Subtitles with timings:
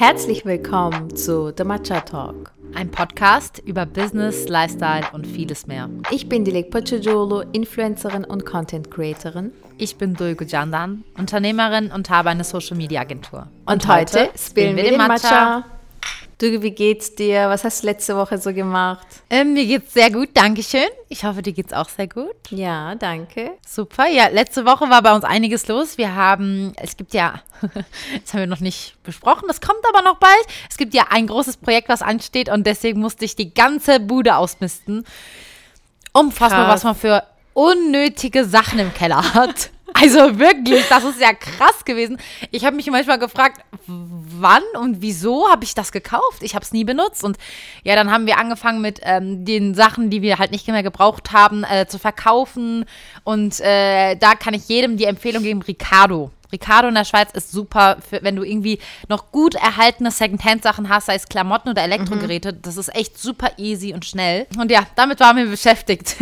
[0.00, 2.52] Herzlich willkommen zu The Matcha Talk.
[2.72, 5.90] Ein Podcast über Business, Lifestyle und vieles mehr.
[6.10, 9.52] Ich bin Dilek Pochajolo, Influencerin und Content Creatorin.
[9.76, 13.48] Ich bin Dulgu Jandan, Unternehmerin und habe eine Social Media Agentur.
[13.66, 15.58] Und, und heute spielen wir den Matcha.
[15.58, 15.64] Matcha.
[16.40, 17.50] Du, wie geht's dir?
[17.50, 19.06] Was hast du letzte Woche so gemacht?
[19.28, 20.88] Ähm, mir geht's sehr gut, Dankeschön.
[21.10, 22.34] Ich hoffe, dir geht's auch sehr gut.
[22.48, 23.58] Ja, danke.
[23.68, 24.08] Super.
[24.08, 25.98] Ja, letzte Woche war bei uns einiges los.
[25.98, 30.16] Wir haben, es gibt ja, das haben wir noch nicht besprochen, das kommt aber noch
[30.16, 30.46] bald.
[30.70, 34.36] Es gibt ja ein großes Projekt, was ansteht und deswegen musste ich die ganze Bude
[34.36, 35.04] ausmisten.
[36.14, 39.72] Unfassbar, was man für unnötige Sachen im Keller hat.
[40.00, 42.18] Also wirklich, das ist ja krass gewesen.
[42.50, 46.42] Ich habe mich manchmal gefragt, wann und wieso habe ich das gekauft?
[46.42, 47.24] Ich habe es nie benutzt.
[47.24, 47.36] Und
[47.84, 51.32] ja, dann haben wir angefangen mit ähm, den Sachen, die wir halt nicht mehr gebraucht
[51.32, 52.84] haben, äh, zu verkaufen.
[53.24, 56.30] Und äh, da kann ich jedem die Empfehlung geben, Ricardo.
[56.52, 61.06] Ricardo in der Schweiz ist super, für, wenn du irgendwie noch gut erhaltene Secondhand-Sachen hast,
[61.06, 62.52] sei es Klamotten oder Elektrogeräte.
[62.52, 62.62] Mhm.
[62.62, 64.46] Das ist echt super easy und schnell.
[64.58, 66.16] Und ja, damit waren wir beschäftigt.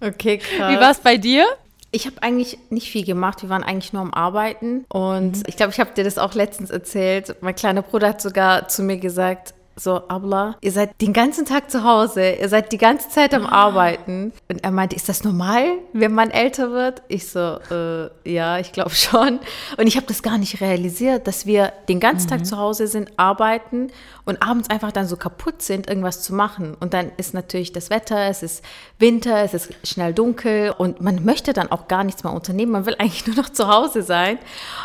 [0.00, 0.72] Okay, krass.
[0.72, 1.46] Wie war es bei dir?
[1.94, 3.42] Ich habe eigentlich nicht viel gemacht.
[3.42, 4.84] Wir waren eigentlich nur am Arbeiten.
[4.88, 5.42] Und mhm.
[5.46, 7.36] ich glaube, ich habe dir das auch letztens erzählt.
[7.40, 11.70] Mein kleiner Bruder hat sogar zu mir gesagt, so, Abla, ihr seid den ganzen Tag
[11.70, 14.32] zu Hause, ihr seid die ganze Zeit am Arbeiten.
[14.48, 17.02] Und er meinte, ist das normal, wenn man älter wird?
[17.08, 19.40] Ich so, äh, ja, ich glaube schon.
[19.76, 22.30] Und ich habe das gar nicht realisiert, dass wir den ganzen mhm.
[22.30, 23.90] Tag zu Hause sind, arbeiten
[24.24, 26.76] und abends einfach dann so kaputt sind, irgendwas zu machen.
[26.78, 28.64] Und dann ist natürlich das Wetter, es ist
[28.98, 32.72] Winter, es ist schnell dunkel und man möchte dann auch gar nichts mehr unternehmen.
[32.72, 34.38] Man will eigentlich nur noch zu Hause sein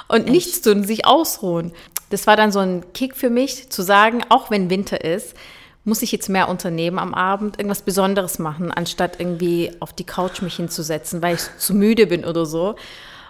[0.07, 0.29] und Echt?
[0.29, 1.73] nichts tun, sich ausruhen
[2.09, 5.35] das war dann so ein Kick für mich, zu sagen, auch wenn Winter ist,
[5.85, 10.41] muss ich jetzt mehr unternehmen am Abend, irgendwas Besonderes machen, anstatt irgendwie auf die Couch
[10.41, 12.75] mich hinzusetzen, weil ich zu müde bin oder so.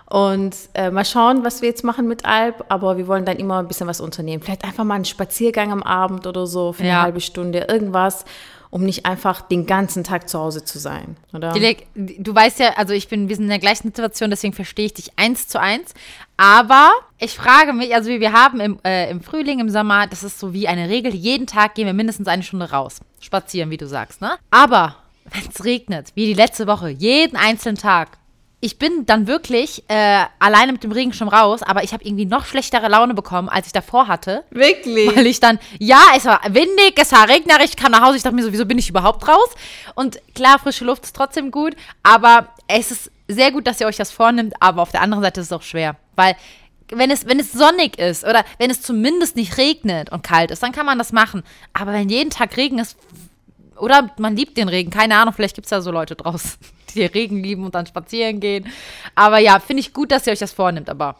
[0.09, 3.59] Und äh, mal schauen, was wir jetzt machen mit Alp, aber wir wollen dann immer
[3.59, 4.41] ein bisschen was unternehmen.
[4.41, 7.01] Vielleicht einfach mal einen Spaziergang am Abend oder so für eine ja.
[7.03, 8.25] halbe Stunde, irgendwas
[8.71, 11.53] um nicht einfach den ganzen Tag zu Hause zu sein, oder?
[11.53, 14.85] Dilek, du weißt ja, also ich bin, wir sind in der gleichen Situation, deswegen verstehe
[14.85, 15.93] ich dich eins zu eins.
[16.37, 20.39] Aber ich frage mich, also wir haben im, äh, im Frühling, im Sommer, das ist
[20.39, 22.99] so wie eine Regel, jeden Tag gehen wir mindestens eine Stunde raus.
[23.19, 24.37] Spazieren, wie du sagst, ne?
[24.51, 24.95] Aber
[25.25, 28.17] wenn es regnet, wie die letzte Woche, jeden einzelnen Tag,
[28.61, 32.45] ich bin dann wirklich äh, alleine mit dem Regenschirm raus, aber ich habe irgendwie noch
[32.45, 34.43] schlechtere Laune bekommen, als ich davor hatte.
[34.49, 35.15] Wirklich?
[35.15, 38.23] Weil ich dann, ja, es war windig, es war regnerisch, ich kam nach Hause, ich
[38.23, 39.49] dachte mir so, wieso bin ich überhaupt raus?
[39.95, 43.97] Und klar, frische Luft ist trotzdem gut, aber es ist sehr gut, dass ihr euch
[43.97, 46.35] das vornimmt, aber auf der anderen Seite ist es auch schwer, weil
[46.91, 50.63] wenn es, wenn es sonnig ist oder wenn es zumindest nicht regnet und kalt ist,
[50.63, 51.43] dann kann man das machen.
[51.71, 52.97] Aber wenn jeden Tag Regen ist,
[53.77, 56.57] oder man liebt den Regen, keine Ahnung, vielleicht gibt es ja so Leute draußen
[56.95, 58.67] die Regen lieben und dann spazieren gehen.
[59.15, 61.15] Aber ja, finde ich gut, dass ihr euch das vornimmt, aber.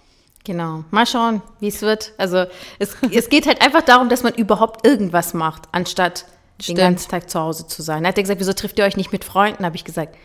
[0.45, 0.83] Genau.
[0.89, 2.13] Mal schauen, wie es wird.
[2.17, 2.45] Also
[2.79, 6.25] es, es geht halt einfach darum, dass man überhaupt irgendwas macht, anstatt
[6.61, 6.77] Stimmt.
[6.77, 8.03] den ganzen Tag zu Hause zu sein.
[8.03, 9.65] Er hat ja gesagt, wieso trifft ihr euch nicht mit Freunden?
[9.65, 10.15] Habe ich gesagt,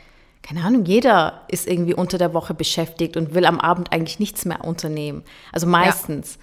[0.43, 4.45] keine Ahnung, jeder ist irgendwie unter der Woche beschäftigt und will am Abend eigentlich nichts
[4.45, 5.25] mehr unternehmen.
[5.53, 6.35] Also meistens.
[6.35, 6.41] Ja.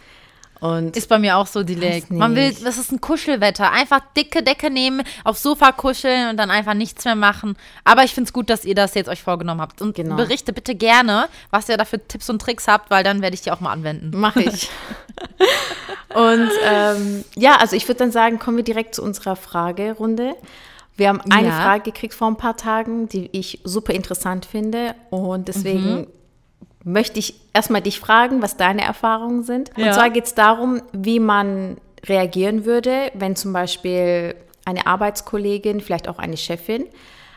[0.61, 2.11] Und ist bei mir auch so die Leg.
[2.11, 3.71] Man will, das ist ein Kuschelwetter.
[3.71, 7.57] Einfach dicke Decke nehmen, aufs Sofa kuscheln und dann einfach nichts mehr machen.
[7.83, 9.81] Aber ich finde es gut, dass ihr das jetzt euch vorgenommen habt.
[9.81, 10.15] Und genau.
[10.15, 13.41] berichte bitte gerne, was ihr da für Tipps und Tricks habt, weil dann werde ich
[13.41, 14.11] die auch mal anwenden.
[14.15, 14.69] Mache ich.
[16.13, 20.35] und ähm, ja, also ich würde dann sagen, kommen wir direkt zu unserer Fragerunde.
[20.95, 21.59] Wir haben eine ja.
[21.59, 24.93] Frage gekriegt vor ein paar Tagen, die ich super interessant finde.
[25.09, 26.07] Und deswegen mhm
[26.83, 29.71] möchte ich erstmal dich fragen, was deine Erfahrungen sind.
[29.77, 29.93] Und ja.
[29.93, 36.17] zwar geht es darum, wie man reagieren würde, wenn zum Beispiel eine Arbeitskollegin, vielleicht auch
[36.19, 36.85] eine Chefin,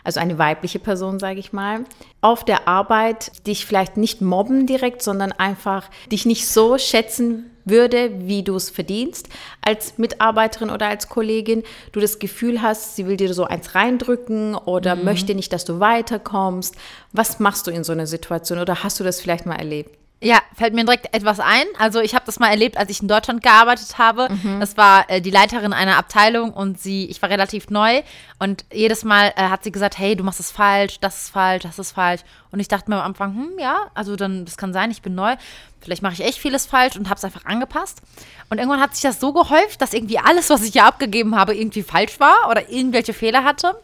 [0.03, 1.85] also eine weibliche Person, sage ich mal,
[2.21, 8.11] auf der Arbeit dich vielleicht nicht mobben direkt, sondern einfach dich nicht so schätzen würde,
[8.21, 9.29] wie du es verdienst
[9.63, 14.55] als Mitarbeiterin oder als Kollegin, du das Gefühl hast, sie will dir so eins reindrücken
[14.55, 15.05] oder mhm.
[15.05, 16.75] möchte nicht, dass du weiterkommst.
[17.13, 20.04] Was machst du in so einer Situation oder hast du das vielleicht mal erlebt?
[20.25, 21.67] Ja, fällt mir direkt etwas ein.
[21.79, 24.29] Also ich habe das mal erlebt, als ich in Deutschland gearbeitet habe.
[24.31, 24.59] Mhm.
[24.59, 28.03] Das war äh, die Leiterin einer Abteilung und sie, ich war relativ neu
[28.39, 31.65] und jedes Mal äh, hat sie gesagt, hey, du machst es falsch, das ist falsch,
[31.65, 32.23] das ist falsch.
[32.51, 35.15] Und ich dachte mir am Anfang, hm, ja, also dann, das kann sein, ich bin
[35.15, 35.37] neu.
[35.83, 38.01] Vielleicht mache ich echt vieles falsch und habe es einfach angepasst.
[38.49, 41.55] Und irgendwann hat sich das so gehäuft, dass irgendwie alles, was ich hier abgegeben habe,
[41.55, 43.75] irgendwie falsch war oder irgendwelche Fehler hatte.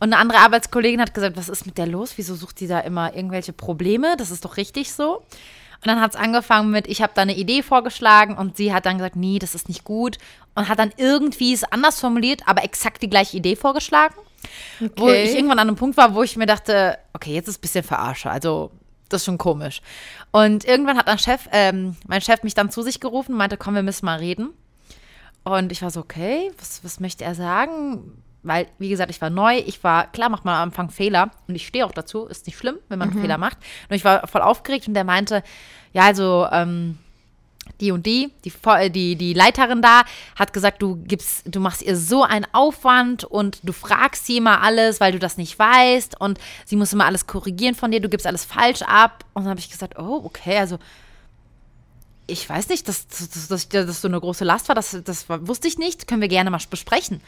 [0.00, 2.14] Und eine andere Arbeitskollegin hat gesagt, was ist mit der los?
[2.16, 4.16] Wieso sucht die da immer irgendwelche Probleme?
[4.16, 5.22] Das ist doch richtig so.
[5.82, 8.86] Und dann hat es angefangen mit, ich habe da eine Idee vorgeschlagen und sie hat
[8.86, 10.18] dann gesagt, nee, das ist nicht gut.
[10.54, 14.14] Und hat dann irgendwie es anders formuliert, aber exakt die gleiche Idee vorgeschlagen.
[14.80, 14.92] Okay.
[14.96, 17.60] Wo ich irgendwann an einem Punkt war, wo ich mir dachte, okay, jetzt ist ein
[17.60, 18.30] bisschen verarsche.
[18.30, 18.70] Also,
[19.08, 19.80] das ist schon komisch.
[20.32, 23.56] Und irgendwann hat mein Chef, ähm, mein Chef mich dann zu sich gerufen und meinte,
[23.56, 24.50] komm, wir müssen mal reden.
[25.44, 28.22] Und ich war so, okay, was, was möchte er sagen?
[28.46, 31.54] Weil, wie gesagt, ich war neu, ich war, klar macht man am Anfang Fehler und
[31.54, 33.20] ich stehe auch dazu, ist nicht schlimm, wenn man mhm.
[33.20, 33.58] Fehler macht.
[33.88, 35.42] Und ich war voll aufgeregt und der meinte,
[35.92, 36.98] ja, also, ähm,
[37.80, 40.02] die und die, die, äh, die, die Leiterin da,
[40.36, 44.62] hat gesagt, du gibst, du machst ihr so einen Aufwand und du fragst sie immer
[44.62, 48.08] alles, weil du das nicht weißt und sie muss immer alles korrigieren von dir, du
[48.08, 49.24] gibst alles falsch ab.
[49.34, 50.78] Und dann habe ich gesagt, oh, okay, also
[52.26, 55.68] ich weiß nicht, dass, dass, dass, dass so eine große Last war, das, das wusste
[55.68, 57.20] ich nicht, können wir gerne mal besprechen.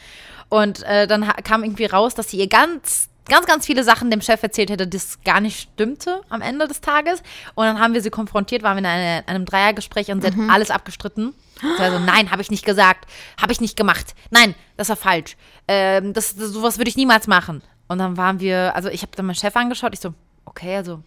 [0.49, 4.21] Und äh, dann kam irgendwie raus, dass sie ihr ganz ganz, ganz viele Sachen dem
[4.21, 7.21] Chef erzählt hätte, das gar nicht stimmte am Ende des Tages.
[7.55, 10.47] Und dann haben wir sie konfrontiert, waren wir in eine, einem Dreiergespräch und sie mhm.
[10.47, 11.33] hat alles abgestritten.
[11.77, 13.05] Also, nein, habe ich nicht gesagt,
[13.39, 14.15] habe ich nicht gemacht.
[14.31, 15.37] Nein, das war falsch.
[15.67, 17.61] Ähm, das, das, sowas würde ich niemals machen.
[17.87, 20.13] Und dann waren wir, also ich habe dann meinen Chef angeschaut, ich so,
[20.45, 21.03] okay, also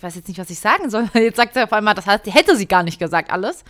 [0.00, 1.10] ich weiß jetzt nicht, was ich sagen soll.
[1.14, 3.64] Jetzt sagt sie auf einmal, das heißt, hätte sie gar nicht gesagt, alles.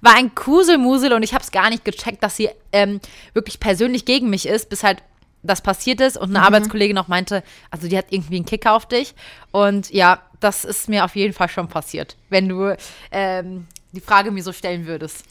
[0.00, 3.00] War ein Kuselmusel und ich habe es gar nicht gecheckt, dass sie ähm,
[3.34, 5.02] wirklich persönlich gegen mich ist, bis halt
[5.42, 6.44] das passiert ist und eine mhm.
[6.44, 7.42] Arbeitskollegin auch meinte,
[7.72, 9.16] also die hat irgendwie einen Kicker auf dich.
[9.50, 12.76] Und ja, das ist mir auf jeden Fall schon passiert, wenn du
[13.10, 15.24] ähm, die Frage mir so stellen würdest.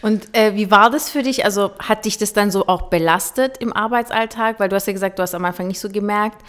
[0.00, 1.44] Und äh, wie war das für dich?
[1.44, 4.58] Also hat dich das dann so auch belastet im Arbeitsalltag?
[4.58, 6.42] Weil du hast ja gesagt, du hast am Anfang nicht so gemerkt.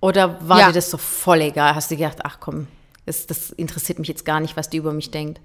[0.00, 0.66] Oder war ja.
[0.68, 1.74] dir das so voll egal?
[1.74, 2.68] Hast du gedacht, ach komm,
[3.06, 5.40] das, das interessiert mich jetzt gar nicht, was die über mich denkt?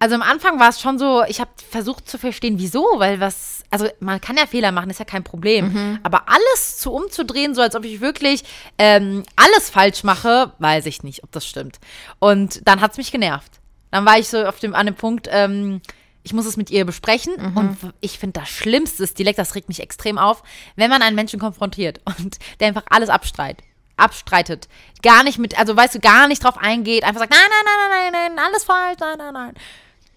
[0.00, 3.64] Also am Anfang war es schon so, ich habe versucht zu verstehen, wieso, weil was,
[3.70, 5.72] also man kann ja Fehler machen, ist ja kein Problem.
[5.72, 5.98] Mhm.
[6.04, 8.44] Aber alles zu umzudrehen, so als ob ich wirklich
[8.78, 11.80] ähm, alles falsch mache, weiß ich nicht, ob das stimmt.
[12.20, 13.60] Und dann hat es mich genervt.
[13.90, 15.80] Dann war ich so auf dem, an dem Punkt, ähm,
[16.22, 17.34] ich muss es mit ihr besprechen.
[17.36, 17.56] Mhm.
[17.56, 20.44] Und ich finde, das Schlimmste ist, Dialekt, das regt mich extrem auf,
[20.76, 23.64] wenn man einen Menschen konfrontiert und der einfach alles abstreitet
[23.98, 24.68] abstreitet.
[25.02, 27.90] Gar nicht mit, also weißt du, gar nicht drauf eingeht, einfach sagt, nein, nein, nein,
[27.90, 29.54] nein, nein, nein, alles falsch, nein, nein, nein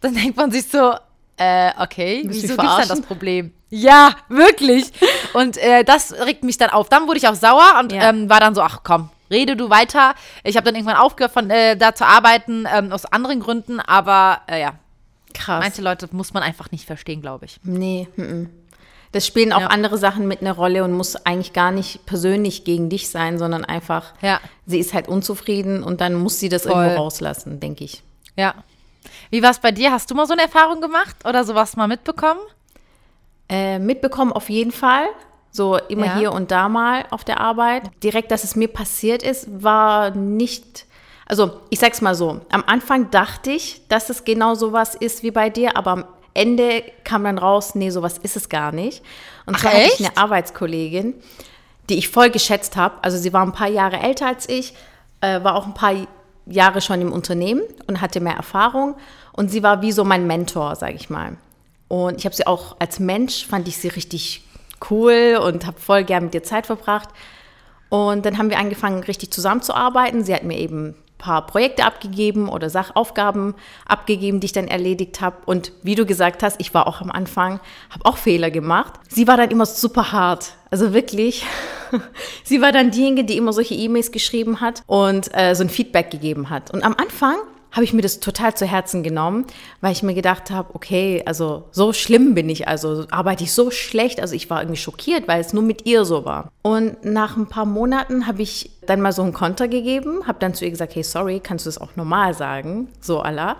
[0.01, 0.95] dann denkt man sich so,
[1.38, 3.54] äh, okay, Willst wieso gibt's dann das Problem?
[3.69, 4.92] Ja, wirklich.
[5.33, 6.89] Und äh, das regt mich dann auf.
[6.89, 8.10] Dann wurde ich auch sauer und ja.
[8.10, 10.13] ähm, war dann so, ach komm, rede du weiter.
[10.44, 14.42] Ich habe dann irgendwann aufgehört, von äh, da zu arbeiten, ähm, aus anderen Gründen, aber
[14.48, 14.74] äh, ja.
[15.33, 15.63] Krass.
[15.63, 17.62] Manche Leute muss man einfach nicht verstehen, glaube ich.
[17.63, 18.50] Nee, m -m.
[19.12, 19.68] Das spielen auch ja.
[19.68, 23.66] andere Sachen mit einer Rolle und muss eigentlich gar nicht persönlich gegen dich sein, sondern
[23.66, 24.40] einfach, ja.
[24.66, 26.72] sie ist halt unzufrieden und dann muss sie das Voll.
[26.72, 28.04] irgendwo rauslassen, denke ich.
[28.38, 28.56] Ja,
[29.30, 29.92] wie war es bei dir?
[29.92, 32.40] Hast du mal so eine Erfahrung gemacht oder sowas mal mitbekommen?
[33.50, 35.06] Äh, mitbekommen auf jeden Fall.
[35.52, 36.18] So immer ja.
[36.18, 37.84] hier und da mal auf der Arbeit.
[38.04, 40.86] Direkt, dass es mir passiert ist, war nicht.
[41.25, 42.42] Also, ich sag's mal so.
[42.52, 47.24] Am Anfang dachte ich, dass es genau sowas ist wie bei dir, aber Ende kam
[47.24, 49.04] dann raus, nee, sowas ist es gar nicht.
[49.45, 49.83] Und Ach, zwar echt?
[49.83, 51.13] hatte ich eine Arbeitskollegin,
[51.89, 52.95] die ich voll geschätzt habe.
[53.01, 54.74] Also, sie war ein paar Jahre älter als ich,
[55.22, 55.94] äh, war auch ein paar
[56.45, 58.95] Jahre schon im Unternehmen und hatte mehr Erfahrung.
[59.33, 61.38] Und sie war wie so mein Mentor, sage ich mal.
[61.88, 64.44] Und ich habe sie auch als Mensch, fand ich sie richtig
[64.89, 67.10] cool und habe voll gern mit ihr Zeit verbracht.
[67.89, 70.24] Und dann haben wir angefangen, richtig zusammenzuarbeiten.
[70.24, 73.53] Sie hat mir eben paar Projekte abgegeben oder Sachaufgaben
[73.85, 75.38] abgegeben, die ich dann erledigt habe.
[75.45, 77.59] Und wie du gesagt hast, ich war auch am Anfang,
[77.91, 78.94] habe auch Fehler gemacht.
[79.07, 80.53] Sie war dann immer super hart.
[80.71, 81.45] Also wirklich,
[82.44, 86.09] sie war dann diejenige, die immer solche E-Mails geschrieben hat und äh, so ein Feedback
[86.09, 86.71] gegeben hat.
[86.71, 87.38] Und am Anfang
[87.71, 89.45] habe ich mir das total zu Herzen genommen,
[89.79, 93.71] weil ich mir gedacht habe, okay, also so schlimm bin ich, also arbeite ich so
[93.71, 96.51] schlecht, also ich war irgendwie schockiert, weil es nur mit ihr so war.
[96.61, 100.54] Und nach ein paar Monaten habe ich dann mal so einen Konter gegeben, habe dann
[100.54, 103.57] zu ihr gesagt, hey, sorry, kannst du das auch normal sagen, so Allah.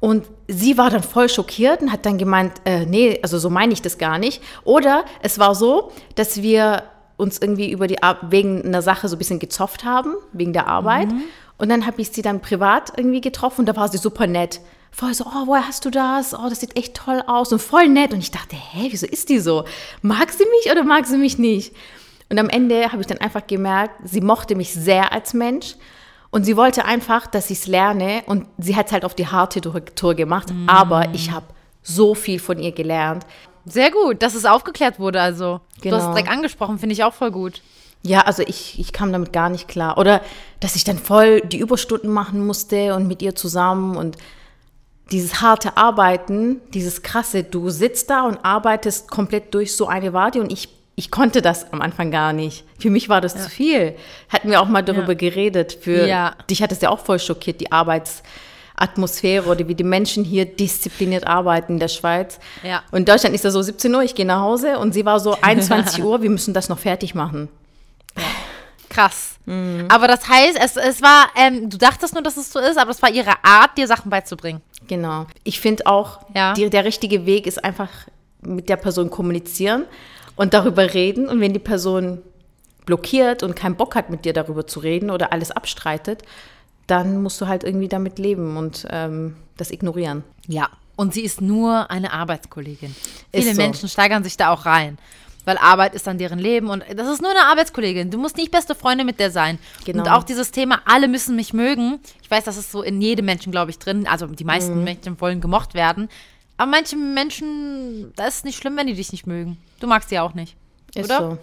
[0.00, 3.72] Und sie war dann voll schockiert und hat dann gemeint, äh, nee, also so meine
[3.72, 4.42] ich das gar nicht.
[4.64, 6.82] Oder es war so, dass wir
[7.16, 7.96] uns irgendwie über die
[8.28, 11.10] wegen einer Sache so ein bisschen gezofft haben, wegen der Arbeit.
[11.10, 11.22] Mhm.
[11.56, 14.60] Und dann habe ich sie dann privat irgendwie getroffen und da war sie super nett.
[14.90, 16.34] Voll so, oh, woher hast du das?
[16.34, 18.12] Oh, das sieht echt toll aus und voll nett.
[18.12, 19.64] Und ich dachte, hä, wieso ist die so?
[20.02, 21.74] Mag sie mich oder mag sie mich nicht?
[22.30, 25.76] Und am Ende habe ich dann einfach gemerkt, sie mochte mich sehr als Mensch
[26.30, 29.28] und sie wollte einfach, dass ich es lerne und sie hat es halt auf die
[29.28, 30.68] harte Tour gemacht, mm.
[30.68, 31.46] aber ich habe
[31.82, 33.24] so viel von ihr gelernt.
[33.66, 35.60] Sehr gut, dass es aufgeklärt wurde also.
[35.80, 35.82] Genau.
[35.82, 36.14] Du hast es genau.
[36.14, 37.62] direkt angesprochen, finde ich auch voll gut.
[38.06, 39.96] Ja, also ich, ich kam damit gar nicht klar.
[39.96, 40.20] Oder
[40.60, 44.18] dass ich dann voll die Überstunden machen musste und mit ihr zusammen und
[45.10, 50.40] dieses harte Arbeiten, dieses krasse, du sitzt da und arbeitest komplett durch so eine Warte
[50.40, 52.64] und ich, ich konnte das am Anfang gar nicht.
[52.78, 53.40] Für mich war das ja.
[53.40, 53.94] zu viel.
[54.28, 55.14] Hatten wir auch mal darüber ja.
[55.14, 55.78] geredet.
[55.80, 56.34] Für ja.
[56.50, 61.26] dich hat es ja auch voll schockiert, die Arbeitsatmosphäre oder wie die Menschen hier diszipliniert
[61.26, 62.38] arbeiten in der Schweiz.
[62.62, 62.82] Ja.
[62.90, 65.20] Und in Deutschland ist das so 17 Uhr, ich gehe nach Hause und sie war
[65.20, 67.48] so 21 Uhr, wir müssen das noch fertig machen.
[68.88, 69.38] Krass.
[69.46, 69.86] Mhm.
[69.88, 72.90] Aber das heißt, es, es war, ähm, du dachtest nur, dass es so ist, aber
[72.90, 74.62] es war ihre Art, dir Sachen beizubringen.
[74.86, 75.26] Genau.
[75.42, 76.54] Ich finde auch, ja.
[76.54, 77.90] die, der richtige Weg ist einfach
[78.40, 79.86] mit der Person kommunizieren
[80.36, 81.28] und darüber reden.
[81.28, 82.22] Und wenn die Person
[82.86, 86.22] blockiert und keinen Bock hat, mit dir darüber zu reden oder alles abstreitet,
[86.86, 90.22] dann musst du halt irgendwie damit leben und ähm, das ignorieren.
[90.46, 92.94] Ja, und sie ist nur eine Arbeitskollegin.
[93.32, 93.60] Viele so.
[93.60, 94.98] Menschen steigern sich da auch rein.
[95.44, 98.10] Weil Arbeit ist dann deren Leben und das ist nur eine Arbeitskollegin.
[98.10, 99.58] Du musst nicht beste Freunde mit der sein.
[99.84, 100.02] Genau.
[100.02, 102.00] Und auch dieses Thema, alle müssen mich mögen.
[102.22, 104.06] Ich weiß, das ist so in jedem Menschen, glaube ich, drin.
[104.06, 104.84] Also die meisten Mhm.
[104.84, 106.08] Menschen wollen gemocht werden.
[106.56, 109.58] Aber manche Menschen, da ist es nicht schlimm, wenn die dich nicht mögen.
[109.80, 110.56] Du magst sie auch nicht.
[110.94, 111.18] Ist oder?
[111.32, 111.38] so.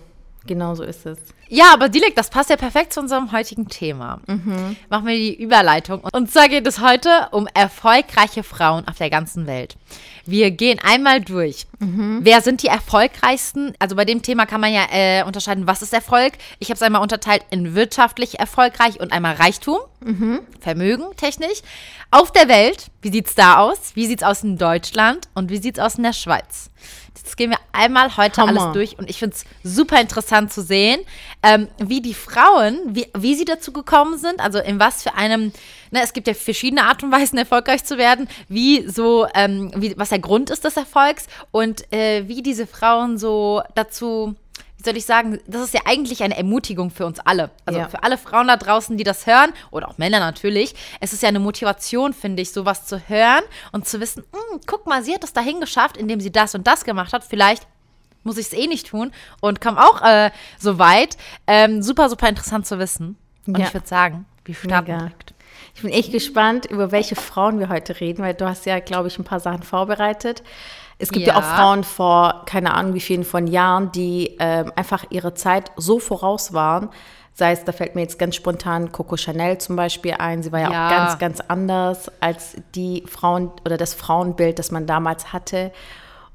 [0.48, 1.20] Genau so ist es.
[1.50, 4.22] Ja, aber Dilek, das passt ja perfekt zu unserem heutigen Thema.
[4.90, 6.02] Machen wir die Überleitung.
[6.14, 9.76] Und zwar geht es heute um erfolgreiche Frauen auf der ganzen Welt.
[10.26, 11.68] Wir gehen einmal durch.
[12.24, 13.74] Wer sind die erfolgreichsten?
[13.80, 16.34] Also bei dem Thema kann man ja äh, unterscheiden, was ist Erfolg.
[16.60, 19.78] Ich habe es einmal unterteilt in wirtschaftlich erfolgreich und einmal Reichtum,
[20.60, 21.62] Vermögen technisch.
[22.12, 23.92] Auf der Welt, wie sieht es da aus?
[23.94, 26.72] Wie sieht es aus in Deutschland und wie sieht es aus in der Schweiz?
[27.24, 28.62] Das gehen wir einmal heute Hammer.
[28.62, 31.02] alles durch und ich finde es super interessant zu sehen,
[31.44, 35.52] ähm, wie die Frauen, wie, wie sie dazu gekommen sind, also in was für einem,
[35.92, 39.98] ne, es gibt ja verschiedene Art und Weisen, erfolgreich zu werden, wie so, ähm, wie,
[39.98, 44.36] was der Grund ist des Erfolgs und äh, wie diese Frauen so dazu,
[44.84, 47.52] soll ich sagen, das ist ja eigentlich eine Ermutigung für uns alle.
[47.66, 47.88] Also Ja.
[47.90, 51.30] für alle Frauen da draußen, die das hören, oder auch Männer natürlich, es ist ja
[51.30, 55.24] eine Motivation, finde ich, sowas zu hören und zu wissen, "Hm, guck mal, sie hat
[55.24, 57.24] es dahin geschafft, indem sie das und das gemacht hat.
[57.24, 57.68] Vielleicht
[58.24, 61.18] muss ich es eh nicht tun und kam auch äh, so weit.
[61.48, 63.18] Ähm, super, super interessant zu wissen.
[63.48, 63.66] Und Ja.
[63.68, 65.34] ich würde sagen, wir starten direkt.
[65.74, 69.08] Ich bin echt gespannt, über welche Frauen wir heute reden, weil du hast ja, glaube
[69.08, 70.44] ich, ein paar Sachen vorbereitet.
[71.02, 71.40] Es gibt ja, Ja.
[71.40, 76.00] auch Frauen vor, keine Ahnung wie vielen von Jahren, die ähm, einfach ihre Zeit so
[76.00, 76.90] voraus waren.
[77.34, 80.44] Sei es, da fällt mir jetzt ganz spontan Coco Chanel zum Beispiel ein.
[80.44, 80.86] Sie war ja, Ja.
[80.86, 85.72] auch ganz, ganz anders als die Frauen oder das Frauenbild, das man damals hatte.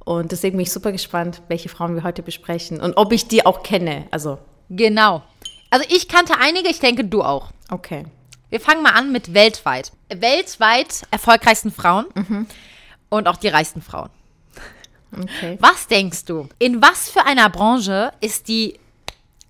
[0.05, 3.45] Und deswegen bin ich super gespannt, welche Frauen wir heute besprechen und ob ich die
[3.45, 4.07] auch kenne.
[4.11, 4.39] Also,
[4.71, 5.23] Genau.
[5.71, 7.51] Also ich kannte einige, ich denke du auch.
[7.71, 8.07] okay.
[8.49, 9.91] Wir fangen mal an mit weltweit.
[10.09, 12.07] Weltweit erfolgreichsten Frauen
[13.11, 14.09] und auch die reichsten Frauen.
[15.13, 15.57] Okay.
[15.61, 18.79] Was denkst du, in was für einer Branche ist die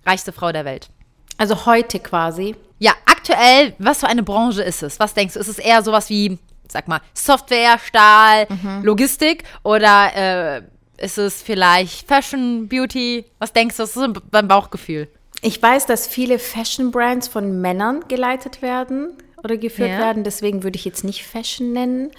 [0.05, 0.89] reichste Frau der Welt?
[1.37, 2.55] Also heute quasi.
[2.79, 4.99] Ja, aktuell, was für eine Branche ist es?
[4.99, 5.39] Was denkst du?
[5.39, 6.37] Ist es eher sowas wie,
[6.67, 8.47] sag mal, Software, Stahl,
[8.83, 10.61] Logistik oder äh,
[11.03, 13.25] ist es vielleicht Fashion, Beauty?
[13.39, 13.83] Was denkst du?
[13.83, 15.07] Das ist dein Bauchgefühl.
[15.41, 19.99] Ich weiß, dass viele Fashion-Brands von Männern geleitet werden oder geführt Ja.
[19.99, 20.23] werden.
[20.23, 22.11] Deswegen würde ich jetzt nicht Fashion nennen.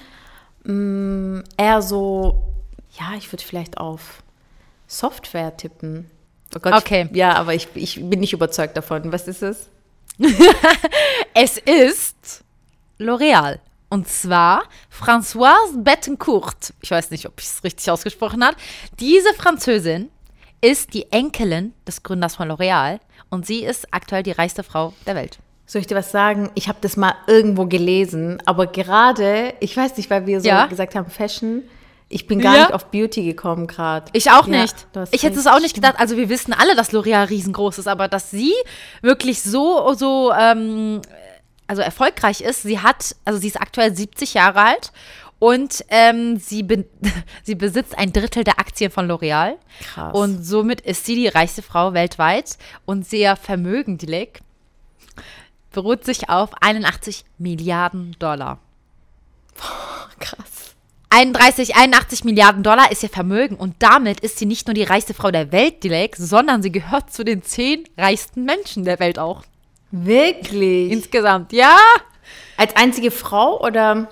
[0.65, 2.43] Mm, eher so,
[2.99, 4.23] ja, ich würde vielleicht auf
[4.87, 6.11] Software tippen.
[6.55, 7.09] Oh Gott, Okay.
[7.11, 9.13] Ich, ja, aber ich, ich bin nicht überzeugt davon.
[9.13, 9.69] Was ist es?
[11.35, 12.43] Es ist
[12.99, 13.59] L'Oreal.
[13.91, 16.75] Und zwar Françoise Bettencourt.
[16.83, 18.57] Ich weiß nicht, ob ich es richtig ausgesprochen habe.
[19.01, 20.11] Diese Französin
[20.61, 22.99] ist die Enkelin des Gründers von L'Oreal
[23.31, 25.39] und sie ist aktuell die reichste Frau der Welt.
[25.67, 26.51] Soll ich dir was sagen?
[26.55, 30.67] Ich habe das mal irgendwo gelesen, aber gerade, ich weiß nicht, weil wir so Ja.
[30.67, 31.63] gesagt haben, Fashion,
[32.09, 32.61] ich bin gar Ja.
[32.63, 34.07] nicht auf Beauty gekommen gerade.
[34.15, 34.87] Ich auch Ja, nicht.
[35.11, 35.95] Ich hätte es auch nicht gedacht.
[35.99, 38.55] Also wir wissen alle, dass L'Oreal riesengroß ist, aber dass sie
[39.03, 41.03] wirklich so, so ähm,
[41.67, 42.63] also erfolgreich ist.
[42.63, 44.93] Sie hat, also sie ist aktuell 70 Jahre alt
[45.39, 46.87] und ähm, sie, be
[47.45, 49.57] sie besitzt ein Drittel der Aktien von L'Oreal.
[49.95, 50.15] Krass.
[50.15, 54.41] Und somit ist sie die reichste Frau weltweit und sehr Vermögen, Dilek,
[55.73, 58.59] beruht sich auf 81 Milliarden Dollar.
[60.19, 60.58] Krass.
[61.11, 65.15] 31, 81 Milliarden Dollar ist ihr Vermögen und damit ist sie nicht nur die reichste
[65.15, 69.43] Frau der Welt, Dilek, sondern sie gehört zu den zehn reichsten Menschen der Welt auch.
[69.91, 70.93] Wirklich?
[70.93, 71.77] Insgesamt, ja.
[72.59, 74.09] Als einzige Frau oder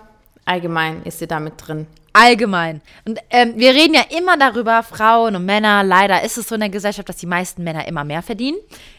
[0.46, 1.86] allgemein ist sie damit drin?
[2.14, 2.80] Allgemein.
[3.04, 5.82] Und ähm, wir reden ja immer darüber, Frauen und Männer.
[5.82, 8.56] Leider ist es so in der Gesellschaft, dass die meisten Männer immer mehr verdienen.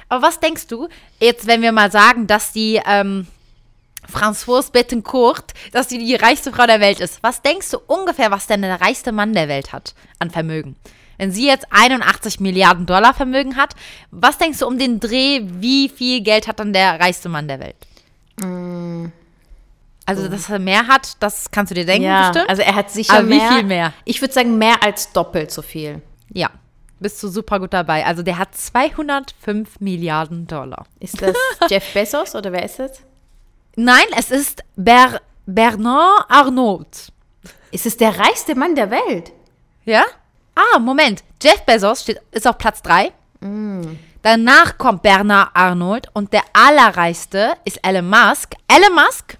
[0.08, 0.88] Aber was denkst du,
[1.20, 3.26] jetzt, wenn wir mal sagen, dass die ähm,
[4.12, 7.22] Françoise Bettencourt, dass sie die reichste Frau der Welt ist?
[7.24, 10.76] Was denkst du ungefähr, was denn der reichste Mann der Welt hat an Vermögen?
[11.18, 13.74] Wenn sie jetzt 81 Milliarden Dollar Vermögen hat,
[14.12, 17.60] was denkst du um den Dreh, wie viel Geld hat dann der reichste Mann der
[17.60, 17.76] Welt?
[20.06, 22.50] Also, dass er mehr hat, das kannst du dir denken, ja, bestimmt.
[22.50, 23.52] also er hat sicher Aber wie mehr.
[23.52, 23.94] viel mehr?
[24.06, 26.02] Ich würde sagen, mehr als doppelt so viel.
[26.32, 26.50] Ja,
[27.00, 28.06] bist du super gut dabei.
[28.06, 30.86] Also der hat 205 Milliarden Dollar.
[31.00, 31.36] Ist das
[31.70, 33.02] Jeff Bezos oder wer ist es?
[33.80, 37.12] Nein, es ist Ber Bernard Arnault.
[37.70, 39.32] Ist es der reichste Mann der Welt?
[39.86, 40.04] Ja?
[40.56, 41.24] Ah, Moment.
[41.40, 43.12] Jeff Bezos steht, ist auf Platz 3.
[44.24, 48.56] Danach kommt Bernard Arnault und der allerreichste ist Elon Musk.
[48.68, 49.38] Elon Musk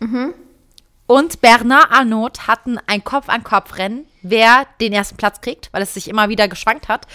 [1.08, 6.30] und Bernard Arnault hatten ein Kopf-an-Kopf-Rennen, wer den ersten Platz kriegt, weil es sich immer
[6.30, 7.08] wieder geschwankt hat.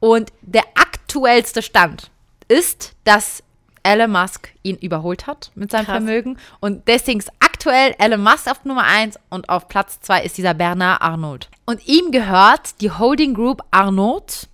[0.00, 2.10] Und der aktuellste Stand
[2.46, 3.42] ist, dass
[3.88, 5.96] Elon Musk ihn überholt hat mit seinem Krass.
[5.96, 6.38] Vermögen.
[6.60, 10.54] Und deswegen ist aktuell Elon Musk auf Nummer 1 und auf Platz 2 ist dieser
[10.54, 11.48] Bernard Arnault.
[11.66, 14.48] Und ihm gehört die Holding Group Arnault.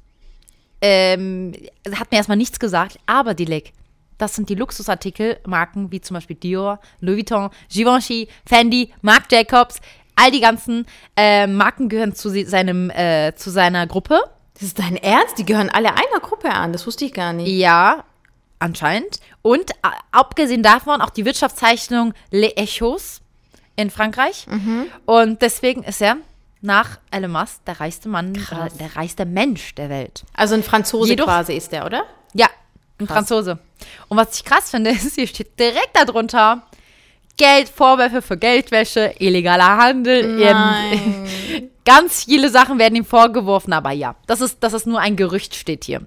[0.80, 1.52] Ähm,
[1.98, 3.72] hat mir erstmal nichts gesagt, aber Dilek,
[4.18, 9.80] das sind die Luxusartikelmarken wie zum Beispiel Dior, Louis Vuitton, Givenchy, Fendi, Marc Jacobs.
[10.16, 10.86] All die ganzen
[11.16, 14.20] äh, Marken gehören zu se- seinem, äh, zu seiner Gruppe.
[14.54, 15.38] Das ist dein Ernst?
[15.38, 16.72] Die gehören alle einer Gruppe an.
[16.72, 17.48] Das wusste ich gar nicht.
[17.48, 18.04] Ja,
[18.58, 19.20] anscheinend.
[19.42, 19.74] Und äh,
[20.12, 23.20] abgesehen davon auch die Wirtschaftszeichnung Les Echos
[23.76, 24.46] in Frankreich.
[25.06, 26.16] Und deswegen ist er
[26.60, 28.74] nach Elon Musk der reichste Mann, Krass.
[28.74, 30.24] äh, der reichste Mensch der Welt.
[30.34, 32.04] Also ein Franzose Jedoch- quasi ist der, oder?
[32.32, 32.46] Ja,
[32.98, 33.58] ein Franzose.
[34.08, 36.62] Und was ich krass finde, ist, hier steht direkt darunter
[37.36, 40.38] Geld, Vorwürfe für Geldwäsche, illegaler Handel.
[40.38, 41.26] Nein.
[41.52, 45.16] Ähm, ganz viele Sachen werden ihm vorgeworfen, aber ja, das ist, das ist nur ein
[45.16, 46.00] Gerücht, steht hier.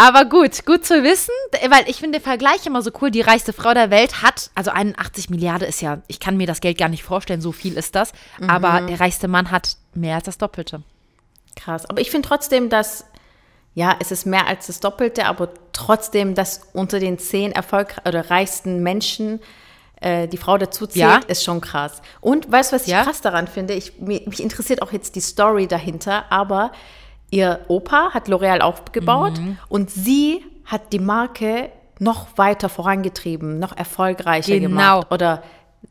[0.00, 1.32] Aber gut, gut zu wissen,
[1.68, 3.10] weil ich finde den Vergleich immer so cool.
[3.10, 6.60] Die reichste Frau der Welt hat, also 81 Milliarden ist ja, ich kann mir das
[6.60, 8.12] Geld gar nicht vorstellen, so viel ist das.
[8.46, 10.82] Aber der reichste Mann hat mehr als das Doppelte.
[11.56, 11.84] Krass.
[11.90, 13.06] Aber ich finde trotzdem, dass,
[13.74, 18.30] ja, es ist mehr als das Doppelte, aber trotzdem, dass unter den zehn erfolgreichsten oder
[18.30, 19.40] reichsten Menschen
[20.00, 21.20] äh, die Frau dazu zählt, Ja.
[21.26, 22.02] ist schon krass.
[22.20, 23.02] Und weißt du, was ich Ja.
[23.02, 23.74] krass daran finde?
[23.74, 26.70] Ich, mich, mich interessiert auch jetzt die Story dahinter, aber
[27.30, 29.58] ihr Opa hat L'Oreal aufgebaut Mhm.
[29.68, 34.68] und sie hat die Marke noch weiter vorangetrieben, noch erfolgreicher Genau.
[34.68, 35.12] gemacht.
[35.12, 35.42] Oder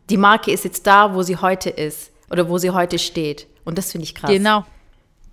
[0.10, 3.48] die Marke ist jetzt da, wo sie heute ist oder wo sie heute steht.
[3.65, 4.29] Und das finde ich krass.
[4.32, 4.63] Genau.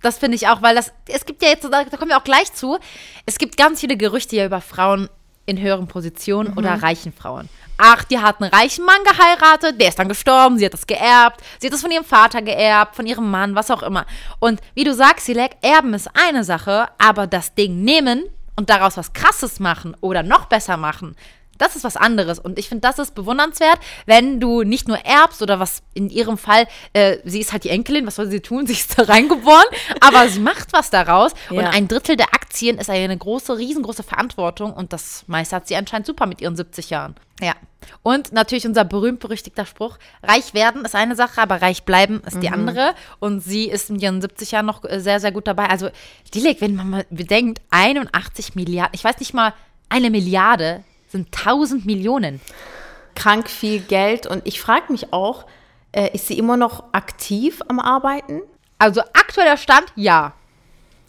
[0.01, 2.23] Das finde ich auch, weil das, es gibt ja jetzt, da, da kommen wir auch
[2.23, 2.77] gleich zu,
[3.25, 5.09] es gibt ganz viele Gerüchte ja über Frauen
[5.47, 7.49] in höheren Positionen oder reichen Frauen.
[7.77, 11.41] Ach, die hat einen reichen Mann geheiratet, der ist dann gestorben, sie hat das geerbt,
[11.59, 14.05] sie hat das von ihrem Vater geerbt, von ihrem Mann, was auch immer.
[14.39, 18.23] Und wie du sagst, Silek, erben ist eine Sache, aber das Ding nehmen
[18.55, 21.15] und daraus was Krasses machen oder noch besser machen,
[21.57, 22.39] das ist was anderes.
[22.39, 26.37] Und ich finde, das ist bewundernswert, wenn du nicht nur erbst oder was in ihrem
[26.37, 28.65] Fall, äh, sie ist halt die Enkelin, was soll sie tun?
[28.67, 29.65] Sie ist da reingeboren,
[30.01, 31.33] aber sie macht was daraus.
[31.49, 31.69] Und Ja.
[31.69, 36.25] ein Drittel der Aktien ist eine große, riesengroße Verantwortung und das meistert sie anscheinend super
[36.25, 37.15] mit ihren 70 Jahren.
[37.41, 37.53] Ja.
[38.01, 42.49] Und natürlich unser berühmt-berüchtigter Spruch: Reich werden ist eine Sache, aber reich bleiben ist die
[42.49, 42.95] andere.
[43.19, 45.69] Und sie ist in ihren 70 Jahren noch äh, sehr, sehr gut dabei.
[45.69, 45.89] Also,
[46.33, 49.53] Dilek, wenn man mal bedenkt, 81 Milliarden, ich weiß nicht mal,
[49.89, 52.41] eine Milliarde sind 1000 Millionen.
[53.15, 55.45] krank viel Geld und ich frage mich auch,
[55.93, 58.41] äh, ist sie immer noch aktiv am Arbeiten?
[58.77, 60.33] Also aktueller Stand, ja.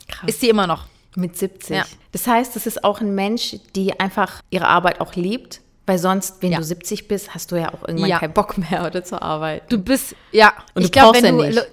[0.08, 0.28] Krass.
[0.30, 0.86] Ist sie immer noch.
[1.16, 1.76] Mit 70.
[1.76, 1.84] Ja.
[2.12, 6.42] Das heißt, das ist auch ein Mensch, die einfach ihre Arbeit auch liebt, weil sonst,
[6.42, 6.58] wenn Ja.
[6.58, 8.18] du 70 bist, hast du ja auch irgendwann Ja.
[8.20, 9.66] keinen Bock mehr oder zu arbeiten.
[9.68, 10.52] Du bist, ja.
[10.74, 11.66] Und ich glaube, wenn ja du, nicht.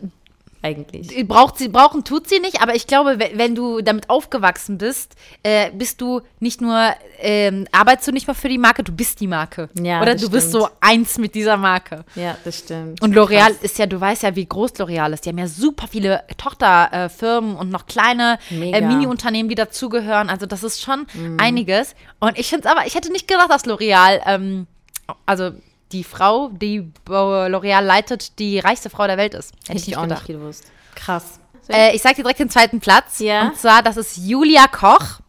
[0.64, 1.28] Eigentlich.
[1.28, 5.14] Braucht sie, brauchen tut sie nicht, aber ich glaube, we- wenn du damit aufgewachsen bist,
[5.44, 9.20] äh, bist du nicht nur, ähm, arbeitest du nicht mehr für die Marke, du bist
[9.20, 9.70] die Marke.
[9.82, 10.64] Ja, Oder du bist stimmt.
[10.64, 12.06] so eins mit dieser Marke.
[12.16, 13.02] Ja, das stimmt.
[13.02, 15.26] Und L'Oreal ist ja, du weißt ja, wie groß L'Oreal ist.
[15.26, 20.30] Die haben ja super viele Tochterfirmen äh, und noch kleine äh, Mini-Unternehmen, die dazugehören.
[20.30, 21.06] Also das ist schon
[21.38, 21.96] einiges.
[22.20, 24.68] Und ich finde es aber, ich hätte nicht gedacht, dass L'Oreal, ähm,
[25.26, 25.52] also
[25.94, 29.54] die Frau, die L'Oreal leitet, die reichste Frau der Welt ist.
[29.68, 30.28] Hätte ich ich nicht auch gedacht.
[30.28, 30.66] nicht gewusst.
[30.96, 31.40] Krass.
[31.70, 33.20] Äh, ich sag dir direkt den zweiten Platz.
[33.20, 33.44] Ja.
[33.48, 35.20] Und zwar, das ist Julia Koch.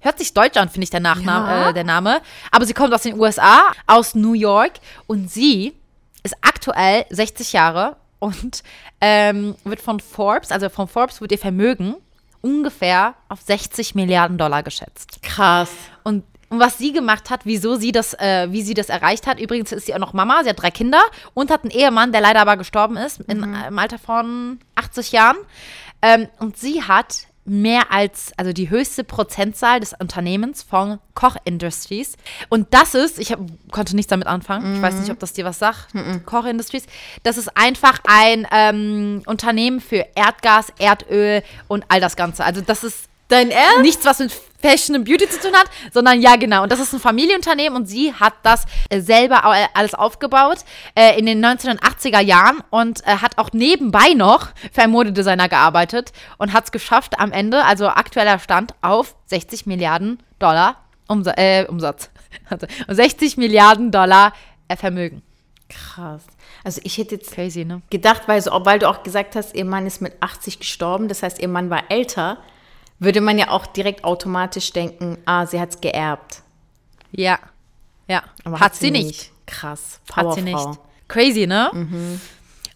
[0.00, 1.68] Hört sich deutsch an, finde ich, der Nachname, Ja.
[1.70, 2.20] äh, der Name.
[2.50, 4.72] Aber sie kommt aus den USA, aus New York.
[5.06, 5.74] Und sie
[6.22, 8.62] ist aktuell 60 Jahre und
[9.00, 11.94] ähm, wird von Forbes, also von Forbes wird ihr Vermögen
[12.40, 15.20] ungefähr auf 60 Milliarden Dollar geschätzt.
[15.22, 15.70] Krass.
[16.04, 19.40] Und, und was sie gemacht hat, wieso sie das, äh, wie sie das erreicht hat,
[19.40, 21.00] übrigens ist sie auch noch Mama, sie hat drei Kinder
[21.34, 25.36] und hat einen Ehemann, der leider aber gestorben ist, in, im Alter von 80 Jahren.
[26.00, 32.16] Ähm, und sie hat mehr als, also die höchste Prozentzahl des Unternehmens von Koch Industries.
[32.50, 33.40] Und das ist, ich hab,
[33.72, 35.88] konnte nichts damit anfangen, ich weiß nicht, ob das dir was sagt,
[36.26, 36.84] Koch Industries.
[37.22, 42.44] Das ist einfach ein ähm, Unternehmen für Erdgas, Erdöl und all das Ganze.
[42.44, 43.80] Also das ist Dein Ernst?
[43.82, 46.62] nichts, was mit Fashion und Beauty zu tun hat, sondern ja, genau.
[46.64, 50.58] Und das ist ein Familienunternehmen und sie hat das äh, selber au- alles aufgebaut
[50.96, 56.12] äh, in den 1980er Jahren und äh, hat auch nebenbei noch für einen Modedesigner gearbeitet
[56.38, 61.66] und hat es geschafft am Ende, also aktueller Stand, auf 60 Milliarden Dollar Umsa äh,
[61.66, 62.10] Umsatz.
[62.50, 64.32] Also 60 Milliarden Dollar
[64.68, 65.22] äh, Vermögen.
[65.68, 66.22] Krass.
[66.64, 67.80] Also ich hätte jetzt Crazy, ne?
[67.90, 71.22] gedacht, weil, so, weil du auch gesagt hast, ihr Mann ist mit 80 gestorben, das
[71.22, 72.38] heißt, ihr Mann war älter,
[72.98, 76.42] würde man ja auch direkt automatisch denken, ah, sie hat es geerbt.
[77.12, 77.38] Ja.
[78.08, 78.22] Ja.
[78.44, 79.30] Aber hat, sie nicht.
[79.46, 80.00] Krass.
[80.12, 80.70] Hat sie Powerfrau.
[80.70, 80.80] nicht.
[81.08, 81.70] Crazy, ne?
[81.72, 82.20] Mhm.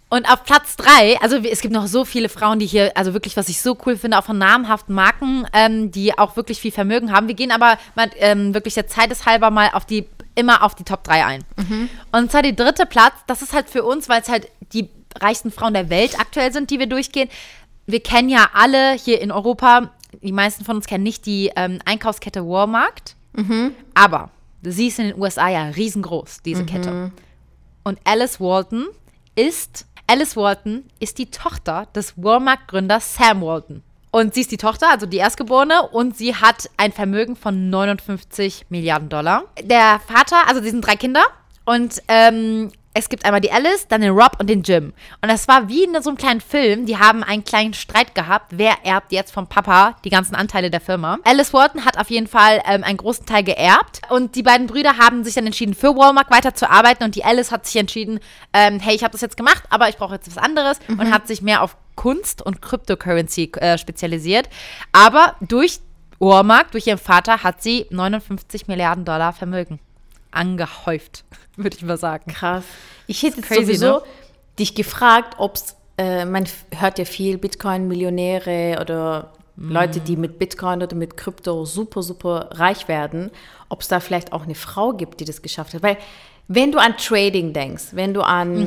[0.09, 3.35] Und auf Platz drei, also es gibt noch so viele Frauen, die hier, also wirklich,
[3.39, 7.13] was ich so cool finde, auch von namhaften Marken, ähm, die auch wirklich viel Vermögen
[7.13, 7.29] haben.
[7.29, 10.75] Wir gehen aber mal, ähm, wirklich der Zeit ist halber mal auf die, immer auf
[10.75, 11.45] die Top 3 ein.
[12.13, 15.51] Und zwar die dritte Platz, das ist halt für uns, weil es halt die reichsten
[15.51, 17.31] Frauen der Welt aktuell sind, die wir durchgehen.
[17.87, 21.79] Wir kennen ja alle hier in Europa, die meisten von uns kennen nicht die ähm,
[21.85, 23.17] Einkaufskette Walmart,
[23.95, 24.31] aber
[24.63, 27.13] sie ist in den USA ja riesengroß, diese Kette.
[27.85, 28.89] Und Alice Walton
[29.35, 33.83] ist, Alice Walton ist die Tochter des Walmart-Gründers Sam Walton.
[34.11, 38.67] Und sie ist die Tochter, also die Erstgeborene, und sie hat ein Vermögen von 59
[38.69, 39.45] Milliarden Dollar.
[39.63, 41.25] Der Vater, also sie sind drei Kinder,
[41.65, 44.93] und ähm, es gibt einmal die Alice, dann den Rob und den Jim.
[45.23, 46.85] Und das war wie in so einem kleinen Film.
[46.85, 48.53] Die haben einen kleinen Streit gehabt.
[48.57, 51.19] Wer erbt jetzt vom Papa die ganzen Anteile der Firma?
[51.25, 54.03] Alice Walton hat auf jeden Fall ähm, einen großen Teil geerbt.
[54.11, 57.05] Und die beiden Brüder haben sich dann entschieden, für Walmart weiterzuarbeiten.
[57.05, 58.21] Und die Alice hat sich entschieden,
[58.53, 60.79] ähm, hey, ich habe das jetzt gemacht, aber ich brauche jetzt was anderes.
[60.89, 64.49] Und hat sich mehr auf Kunst und Cryptocurrency äh, spezialisiert.
[64.93, 65.81] Aber durch
[66.19, 69.81] Walmart, durch ihren Vater, hat sie 59 Milliarden Dollar Vermögen
[70.33, 71.25] angehäuft,
[71.57, 72.33] würde ich mal sagen.
[72.33, 72.65] Krass.
[73.07, 74.03] Ich hätte crazy, sowieso ne?
[74.59, 80.83] dich gefragt, ob es, äh, man hört ja viel Bitcoin-Millionäre oder Leute, die mit Bitcoin
[80.83, 83.31] oder mit Krypto super, super reich werden,
[83.69, 85.83] ob es da vielleicht auch eine Frau gibt, die das geschafft hat.
[85.83, 85.99] Weil
[86.55, 88.61] wenn du an Trading denkst, wenn du an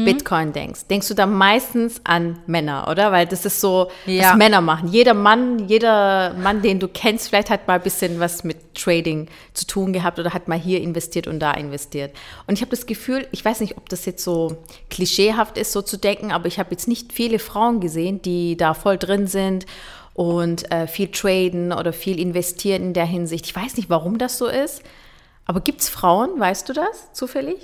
[0.00, 0.04] Mhm.
[0.04, 3.12] Bitcoin denkst, denkst du da meistens an Männer, oder?
[3.12, 4.30] Weil das ist so, Ja.
[4.32, 4.88] was Männer machen.
[4.88, 9.28] Jeder Mann, jeder Mann, den du kennst, vielleicht hat mal ein bisschen was mit Trading
[9.54, 12.12] zu tun gehabt oder hat mal hier investiert und da investiert.
[12.46, 14.56] Und ich habe das Gefühl, ich weiß nicht, ob das jetzt so
[14.90, 18.74] klischeehaft ist, so zu denken, aber ich habe jetzt nicht viele Frauen gesehen, die da
[18.74, 19.66] voll drin sind
[20.14, 23.46] und äh, viel traden oder viel investieren in der Hinsicht.
[23.46, 24.82] Ich weiß nicht, warum das so ist.
[25.50, 27.56] Aber gibt es Frauen, weißt du das zufällig?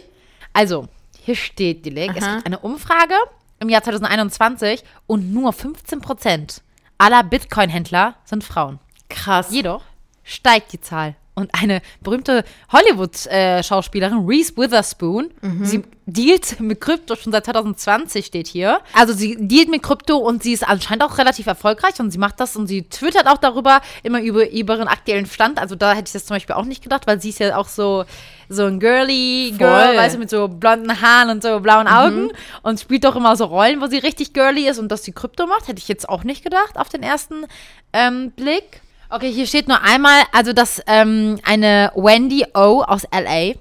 [0.52, 0.88] Also,
[1.20, 2.16] hier steht die Link.
[2.16, 2.34] Es Aha.
[2.34, 3.14] gibt eine Umfrage
[3.60, 6.62] im Jahr 2021 und nur 15 Prozent
[6.98, 8.80] aller Bitcoin-Händler sind Frauen.
[9.08, 9.52] Krass.
[9.52, 9.84] Jedoch
[10.24, 11.14] steigt die Zahl.
[11.38, 15.30] Und eine berühmte Hollywood-Schauspielerin, Reese Witherspoon,
[15.62, 18.80] sie dealt mit Krypto schon seit 2020, steht hier.
[18.94, 22.40] Also sie dealt mit Krypto und sie ist anscheinend auch relativ erfolgreich und sie macht
[22.40, 25.58] das und sie twittert auch darüber, immer über, über ihren aktuellen Stand.
[25.58, 27.68] Also da hätte ich das zum Beispiel auch nicht gedacht, weil sie ist ja auch
[27.68, 28.04] so,
[28.48, 29.96] so ein girly Girl, Voll.
[29.96, 32.30] weißt du, mit so blonden Haaren und so blauen Augen
[32.62, 35.46] und spielt doch immer so Rollen, wo sie richtig girly ist und dass sie Krypto
[35.46, 37.44] macht, hätte ich jetzt auch nicht gedacht auf den ersten
[37.92, 38.80] ähm, Blick.
[39.08, 43.54] Okay, hier steht nur einmal, also dass ähm, eine Wendy O aus LA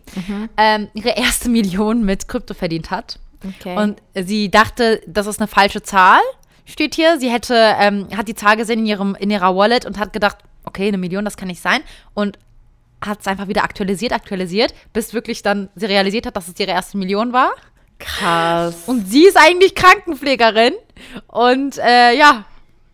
[0.58, 3.20] ähm, ihre erste Million mit Krypto verdient hat.
[3.60, 3.78] Okay.
[3.78, 6.22] Und sie dachte, das ist eine falsche Zahl,
[6.66, 7.20] steht hier.
[7.20, 10.38] Sie hätte, ähm, hat die Zahl gesehen in, ihrem, in ihrer Wallet und hat gedacht,
[10.64, 11.82] okay, eine Million, das kann nicht sein.
[12.14, 12.40] Und
[13.02, 16.72] hat es einfach wieder aktualisiert, aktualisiert, bis wirklich dann sie realisiert hat, dass es ihre
[16.72, 17.54] erste Million war.
[18.00, 18.76] Krass.
[18.88, 20.74] Und sie ist eigentlich Krankenpflegerin
[21.28, 22.46] und äh, ja,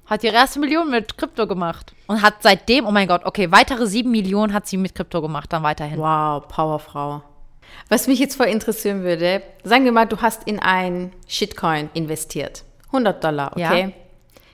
[0.06, 1.94] hat ihre erste Million mit Krypto gemacht.
[2.12, 5.54] Und hat seitdem, oh mein Gott, okay, weitere sieben Millionen hat sie mit Krypto gemacht,
[5.54, 5.98] dann weiterhin.
[5.98, 7.22] Wow, Powerfrau.
[7.88, 12.66] Was mich jetzt voll interessieren würde, sagen wir mal, du hast in ein Shitcoin investiert.
[12.88, 13.70] 100 Dollar, Ja.
[13.70, 13.94] okay?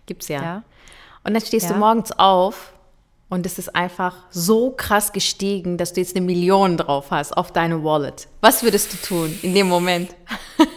[0.05, 0.39] Gibt's ja.
[0.43, 0.63] Ja.
[1.23, 1.73] Und dann stehst Ja.
[1.73, 2.73] du morgens auf
[3.27, 7.51] und es ist einfach so krass gestiegen, dass du jetzt eine Million drauf hast auf
[7.51, 8.27] deine Wallet.
[8.41, 10.11] Was würdest du tun in dem Moment?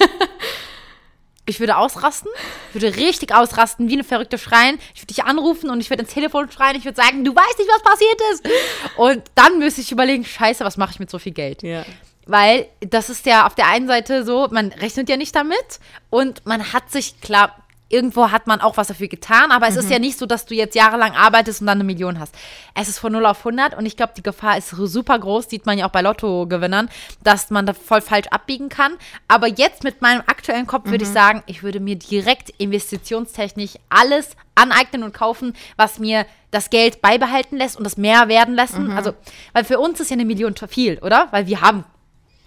[1.50, 2.30] Ich würde ausrasten,
[2.68, 4.78] ich würde richtig ausrasten, wie eine Verrückte schreien.
[4.94, 6.76] Ich würde dich anrufen und ich würde ins Telefon schreien.
[6.76, 8.48] Ich würde sagen, du weißt nicht, was passiert ist.
[8.96, 11.64] Und dann müsste ich überlegen, scheiße, was mache ich mit so viel Geld?
[11.64, 11.84] Ja.
[12.26, 16.46] Weil das ist ja auf der einen Seite so, man rechnet ja nicht damit und
[16.46, 17.56] man hat sich, klar,
[17.90, 20.54] irgendwo hat man auch was dafür getan, aber es ist ja nicht so, dass du
[20.54, 22.34] jetzt jahrelang arbeitest und dann eine Million hast.
[22.74, 25.66] Es ist von 0 auf 100 und ich glaube, die Gefahr ist super groß, sieht
[25.66, 26.88] man ja auch bei Lottogewinnern,
[27.22, 28.92] dass man da voll falsch abbiegen kann.
[29.28, 34.36] Aber jetzt mit meinem aktuellen Kopf würde ich sagen, ich würde mir direkt investitionstechnisch alles
[34.54, 38.92] aneignen und kaufen, was mir das Geld beibehalten lässt und das mehr werden lassen.
[38.92, 39.14] Also,
[39.52, 41.28] weil für uns ist ja eine Million viel, oder?
[41.30, 41.84] Weil wir haben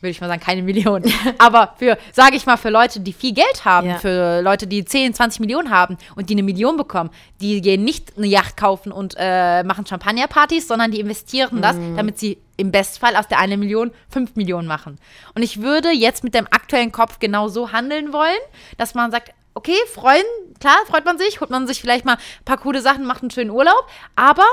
[0.03, 1.03] würde ich mal sagen, keine Million.
[1.39, 3.97] Aber für, sage ich mal, für Leute, die viel Geld haben, Ja.
[3.97, 7.09] für Leute, die 10, 20 Millionen haben und die eine Million bekommen,
[7.41, 12.19] die gehen nicht eine Yacht kaufen und äh, machen Champagnerpartys, sondern die investieren das, damit
[12.19, 14.99] sie im Bestfall aus der eine Million 5 Millionen machen.
[15.33, 18.37] Und ich würde jetzt mit dem aktuellen Kopf genau so handeln wollen,
[18.77, 20.23] dass man sagt, okay, freuen,
[20.59, 23.31] klar, freut man sich, holt man sich vielleicht mal ein paar coole Sachen, macht einen
[23.31, 24.45] schönen Urlaub, aber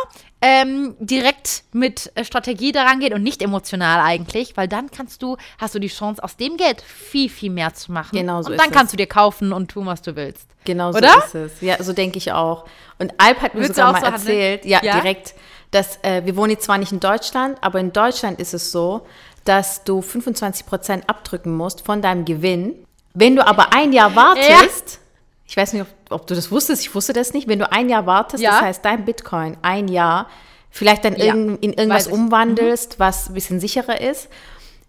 [0.43, 5.37] ähm, direkt mit äh, Strategie daran gehen und nicht emotional eigentlich, weil dann kannst du,
[5.59, 8.17] hast du die Chance, aus dem Geld viel, viel mehr zu machen.
[8.17, 8.77] Genau so Und ist dann es.
[8.77, 10.47] kannst du dir kaufen und tun, was du willst.
[10.65, 11.17] Genau so Oder?
[11.25, 11.61] ist es.
[11.61, 12.65] Ja, so denke ich auch.
[12.99, 15.01] Und Alp hat mir Würdest sogar mal so erzählt, ja, Ja?
[15.01, 15.35] direkt,
[15.71, 19.07] dass äh, wir wohnen jetzt zwar nicht in Deutschland, aber in Deutschland ist es so,
[19.45, 22.75] dass du 25% abdrücken musst von deinem Gewinn.
[23.15, 24.99] Wenn du aber ein Jahr wartest, ja.
[25.47, 27.89] ich weiß nicht, ob, ob, du das wusstest, ich wusste das nicht, wenn du ein
[27.89, 28.53] Jahr wartest, ja.
[28.53, 30.29] das heißt dein Bitcoin ein Jahr,
[30.71, 31.33] vielleicht dann ja.
[31.33, 33.01] in, in irgendwas umwandelst, mhm.
[33.01, 34.29] was ein bisschen sicherer ist,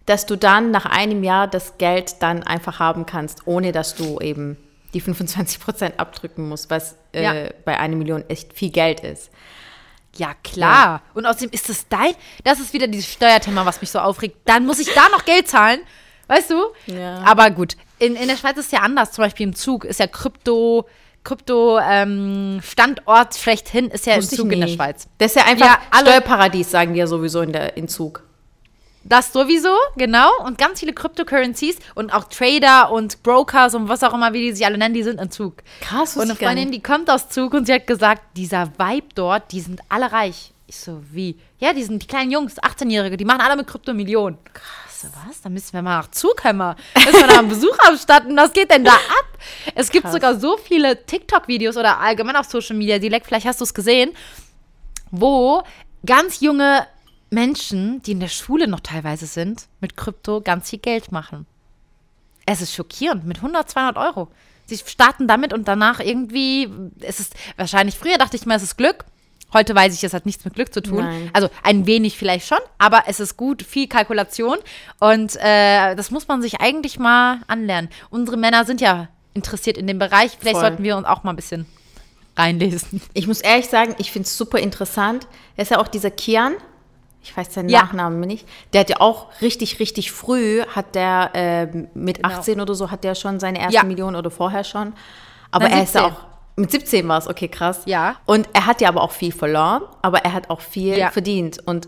[0.06, 4.20] dass du dann nach einem Jahr das Geld dann einfach haben kannst, ohne dass du
[4.20, 4.58] eben
[4.94, 9.32] die 25% abdrücken musst, was äh, bei einer Million echt viel Geld ist.
[10.18, 10.86] Ja, klar.
[10.86, 11.02] Ja.
[11.14, 14.38] Und außerdem ist das dein, das ist wieder dieses Steuerthema, was mich so aufregt.
[14.46, 15.80] Dann muss ich da noch Geld zahlen.
[16.28, 16.62] Weißt du?
[16.88, 17.24] Ja.
[17.24, 17.76] Aber gut.
[18.00, 19.12] In, in der Schweiz ist es ja anders.
[19.12, 20.88] Zum Beispiel im Zug ist ja Krypto,
[21.24, 25.08] Krypto ähm, schlechthin ist ja Wusste im Zug in der Schweiz.
[25.18, 28.24] Das ist ja einfach ja, Steuerparadies, sagen die ja sowieso in der, in Zug.
[29.04, 30.30] Das sowieso, genau.
[30.46, 34.54] Und ganz viele Cryptocurrencies und auch Trader und Brokers und was auch immer, wie die
[34.54, 35.64] sich alle nennen, die sind im Zug.
[35.82, 39.52] Krass, Und eine Freundin, die kommt aus Zug und sie hat gesagt, dieser Vibe dort,
[39.52, 40.52] die sind alle reich.
[40.68, 41.38] Ich so, wie?
[41.58, 44.38] Ja, die sind die kleinen Jungs, 18-Jährige, die machen alle mit Krypto Millionen.
[44.54, 44.91] Krass,
[45.26, 45.42] was?
[45.42, 48.36] Dann müssen wir mal nach Zug, Müssen wir da einen Besuch abstatten.
[48.38, 49.38] Was geht denn da ab?
[49.76, 50.14] Es gibt Krass.
[50.14, 54.12] sogar so viele TikTok-Videos oder allgemein auf Social Media, Dilek, vielleicht hast du es gesehen,
[55.10, 55.64] wo
[56.06, 56.88] ganz junge
[57.30, 61.46] Menschen, die in der Schule noch teilweise sind, mit Krypto ganz viel Geld machen.
[62.46, 64.28] Es ist schockierend, mit 100, 200 Euro.
[64.66, 68.78] Sie starten damit und danach irgendwie, es ist wahrscheinlich, früher dachte ich mal, es ist
[68.78, 69.06] Glück.
[69.54, 71.04] Heute weiß ich, es hat nichts mit Glück zu tun.
[71.04, 71.30] Nein.
[71.34, 74.58] Also ein wenig vielleicht schon, aber es ist gut, viel Kalkulation
[75.00, 77.90] und äh, das muss man sich eigentlich mal anlernen.
[78.10, 80.38] Unsere Männer sind ja interessiert in dem Bereich.
[80.40, 80.70] Vielleicht Voll.
[80.70, 81.66] sollten wir uns auch mal ein bisschen
[82.38, 83.02] reinlesen.
[83.14, 85.28] Ich muss ehrlich sagen, ich finde es super interessant.
[85.56, 86.54] Er ist ja auch dieser Kian,
[87.24, 87.84] ich weiß seinen ja.
[87.84, 92.30] Nachnamen nicht, der hat ja auch richtig, richtig früh, hat der äh, mit genau.
[92.30, 93.84] 18 oder so, hat der schon seine erste ja.
[93.84, 94.94] Million oder vorher schon.
[95.52, 97.82] Aber Nein, er ist ja auch, mit 17 war es, okay, krass.
[97.86, 98.18] Ja.
[98.26, 101.12] Und er hat ja aber auch viel verloren, aber er hat auch viel ja.
[101.12, 101.60] verdient.
[101.66, 101.88] Und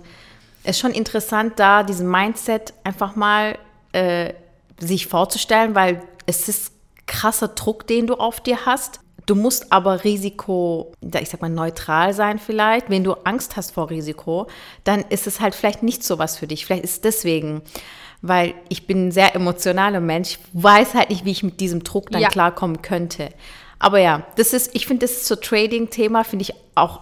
[0.63, 3.57] es ist schon interessant, da diesen Mindset einfach mal
[3.91, 4.33] äh,
[4.79, 6.71] sich vorzustellen, weil es ist
[7.05, 8.99] krasser Druck, den du auf dir hast.
[9.25, 12.89] Du musst aber Risiko, ich sag mal, neutral sein vielleicht.
[12.89, 14.47] Wenn du Angst hast vor Risiko,
[14.83, 16.65] dann ist es halt vielleicht nicht so was für dich.
[16.65, 17.61] Vielleicht ist es deswegen,
[18.21, 20.31] weil ich bin ein sehr emotionaler Mensch.
[20.31, 22.29] Ich weiß halt nicht, wie ich mit diesem Druck dann ja.
[22.29, 23.29] klarkommen könnte.
[23.83, 27.01] Aber ja, das ist, ich finde, das ist so Trading-Thema, finde ich auch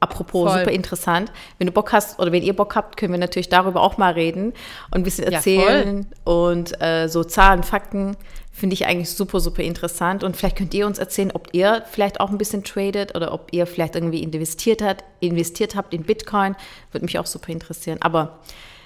[0.00, 0.58] apropos voll.
[0.60, 1.32] super interessant.
[1.56, 4.12] Wenn du Bock hast oder wenn ihr Bock habt, können wir natürlich darüber auch mal
[4.12, 4.52] reden
[4.90, 8.16] und ein bisschen erzählen ja, und äh, so Zahlen, Fakten
[8.56, 10.22] Finde ich eigentlich super, super interessant.
[10.22, 13.48] Und vielleicht könnt ihr uns erzählen, ob ihr vielleicht auch ein bisschen tradet oder ob
[13.50, 16.54] ihr vielleicht irgendwie investiert, hat, investiert habt in Bitcoin.
[16.92, 17.98] Würde mich auch super interessieren.
[18.00, 18.38] Aber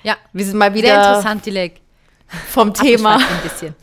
[0.05, 0.89] ja, wir sind mal wieder.
[0.89, 1.81] Sehr interessant, Dilek.
[2.49, 3.17] Vom Thema.
[3.17, 3.75] Ein bisschen.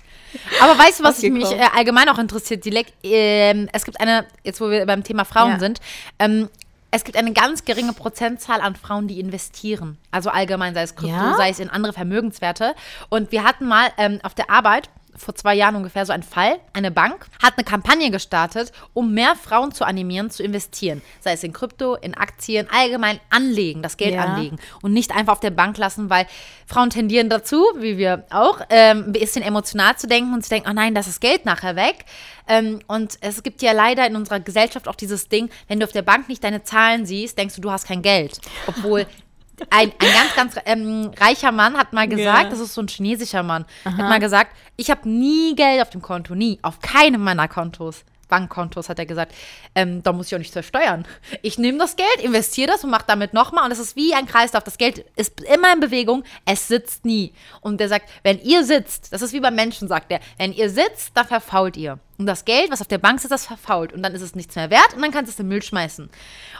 [0.62, 2.88] Aber weißt du, was mich äh, allgemein auch interessiert, Dilek?
[3.04, 5.60] Ähm, es gibt eine, jetzt wo wir beim Thema Frauen ja.
[5.60, 5.80] sind,
[6.20, 6.50] ähm,
[6.96, 9.98] es gibt eine ganz geringe Prozentzahl an Frauen, die investieren.
[10.12, 11.36] Also allgemein, sei es Krypto, ja?
[11.36, 12.74] sei es in andere Vermögenswerte.
[13.10, 16.60] Und wir hatten mal ähm, auf der Arbeit vor zwei Jahren ungefähr so ein Fall.
[16.74, 21.02] Eine Bank hat eine Kampagne gestartet, um mehr Frauen zu animieren, zu investieren.
[21.22, 24.26] Sei es in Krypto, in Aktien, allgemein anlegen, das Geld ja.
[24.26, 24.58] anlegen.
[24.82, 26.28] Und nicht einfach auf der Bank lassen, weil
[26.66, 30.70] Frauen tendieren dazu, wie wir auch, ähm, ein bisschen emotional zu denken und zu denken,
[30.70, 32.06] oh nein, das ist Geld nachher weg.
[32.48, 35.92] Ähm, und es gibt ja leider in unserer Gesellschaft auch dieses Ding, wenn du auf
[35.92, 38.40] der Bank nicht deine Zahlen siehst, denkst du, du hast kein Geld.
[38.68, 39.08] Obwohl
[39.70, 42.50] ein, ein ganz, ganz ähm, reicher Mann hat mal gesagt, yeah.
[42.50, 43.98] das ist so ein chinesischer Mann, Aha.
[43.98, 48.04] hat mal gesagt, ich habe nie Geld auf dem Konto, nie, auf keinem meiner Kontos.
[48.28, 49.34] Bankkontos, hat er gesagt,
[49.76, 51.06] ähm, da muss ich auch nicht versteuern.
[51.42, 53.66] Ich nehme das Geld, investiere das und mache damit nochmal.
[53.66, 54.64] Und es ist wie ein Kreislauf.
[54.64, 57.34] Das Geld ist immer in Bewegung, es sitzt nie.
[57.62, 60.70] Und der sagt, wenn ihr sitzt, das ist wie beim Menschen, sagt er, wenn ihr
[60.70, 62.00] sitzt, dann verfault ihr.
[62.18, 63.92] Und das Geld, was auf der Bank sitzt, das verfault.
[63.92, 65.62] Und dann ist es nichts mehr wert und dann kannst du es in den Müll
[65.62, 66.10] schmeißen.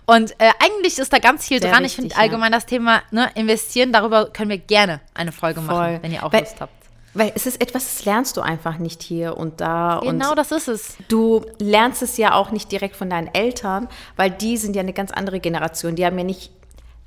[0.06, 1.84] Und äh, eigentlich ist da ganz viel Sehr dran.
[1.84, 2.58] Richtig, ich finde allgemein ja.
[2.58, 5.74] das Thema ne, investieren, darüber können wir gerne eine Folge Voll.
[5.74, 6.74] machen, wenn ihr auch Weil, Lust habt.
[7.16, 10.02] Weil es ist etwas, das lernst du einfach nicht hier und da.
[10.04, 10.98] Genau, und das ist es.
[11.08, 14.94] Du lernst es ja auch nicht direkt von deinen Eltern, weil die sind ja eine
[14.94, 15.96] ganz andere Generation.
[15.96, 16.52] Die haben ja nicht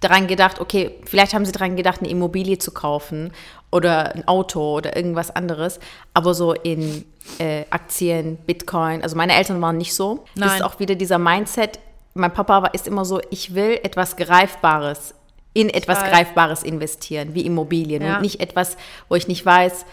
[0.00, 3.32] daran gedacht, okay, vielleicht haben sie daran gedacht, eine Immobilie zu kaufen
[3.70, 5.78] oder ein Auto oder irgendwas anderes,
[6.14, 7.04] aber so in
[7.38, 10.24] äh, Aktien, Bitcoin, also meine Eltern waren nicht so.
[10.34, 10.48] Nein.
[10.48, 11.78] Das ist auch wieder dieser Mindset.
[12.14, 15.14] Mein Papa war, ist immer so, ich will etwas Greifbares
[15.54, 18.16] in etwas Greifbares investieren, wie Immobilien ja.
[18.16, 18.76] und nicht etwas,
[19.08, 19.86] wo ich nicht weiß,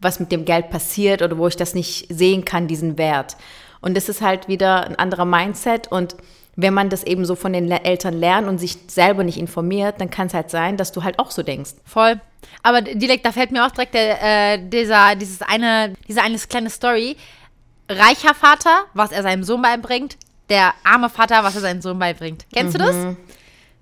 [0.00, 3.36] was mit dem Geld passiert oder wo ich das nicht sehen kann, diesen Wert.
[3.80, 6.16] Und das ist halt wieder ein anderer Mindset und
[6.56, 10.10] wenn man das eben so von den Eltern lernt und sich selber nicht informiert, dann
[10.10, 11.72] kann es halt sein, dass du halt auch so denkst.
[11.84, 12.20] Voll.
[12.62, 16.70] Aber direkt, da fällt mir auch direkt der, äh, dieser, dieses eine, diese eine kleine
[16.70, 17.16] Story.
[17.88, 20.16] Reicher Vater, was er seinem Sohn beibringt,
[20.48, 22.46] der arme Vater, was er seinem Sohn beibringt.
[22.52, 22.78] Kennst mhm.
[22.78, 23.16] du das?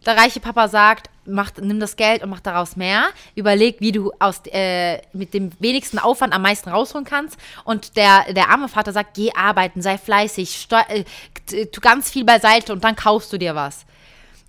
[0.06, 3.08] Der reiche Papa sagt, mach, nimm das Geld und mach daraus mehr.
[3.34, 7.38] Überleg, wie du aus, äh, mit dem wenigsten Aufwand am meisten rausholen kannst.
[7.64, 11.04] Und der, der arme Vater sagt, geh arbeiten, sei fleißig, äh,
[11.66, 13.86] tu ganz viel beiseite und dann kaufst du dir was.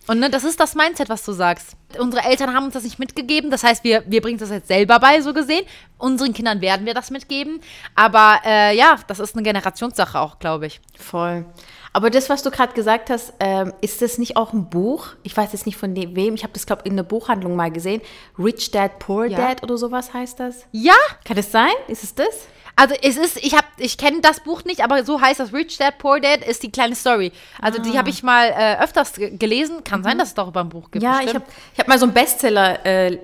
[0.10, 1.78] Und ne, das ist das Mindset, was du sagst.
[2.00, 3.52] Unsere Eltern haben uns das nicht mitgegeben.
[3.52, 5.64] Das heißt, wir, wir bringen das jetzt selber bei, so gesehen.
[6.00, 7.62] Unseren Kindern werden wir das mitgeben.
[7.94, 10.82] Aber äh, ja, das ist eine Generationssache auch, glaube ich.
[10.98, 11.46] Voll.
[11.92, 15.08] Aber das, was du gerade gesagt hast, ähm, ist das nicht auch ein Buch?
[15.24, 16.36] Ich weiß jetzt nicht von wem.
[16.36, 18.02] Ich habe das, glaube ich, in der Buchhandlung mal gesehen.
[18.38, 19.38] Rich Dad, Poor Ja.
[19.38, 20.66] Dad oder sowas heißt das.
[20.72, 20.94] Ja,
[21.26, 21.72] Kann das sein?
[21.88, 22.48] Ist es das?
[22.76, 25.78] Also es ist, ich habe, ich kenne das Buch nicht, aber so heißt das Rich
[25.80, 27.34] Dad Poor Dad ist die kleine Story.
[27.62, 29.84] Also die habe ich mal äh, öfters ge- gelesen.
[29.84, 31.04] Kann sein, dass es darüber ein Buch gibt.
[31.04, 31.44] Ja, ich bestimmt.
[31.46, 33.18] habe ich hab mal so einen Bestseller, äh,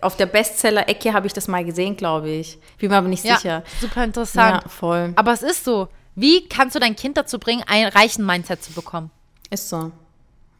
[0.00, 2.58] auf der Bestseller-Ecke habe ich das mal gesehen, glaube ich.
[2.78, 3.62] Bin mir aber nicht ja, sicher.
[3.80, 4.62] super interessant.
[4.62, 5.12] Ja, voll.
[5.16, 5.88] Aber es ist so.
[6.14, 9.10] Wie kannst du dein Kind dazu bringen, ein reichen Mindset zu bekommen?
[9.50, 9.92] Ist so.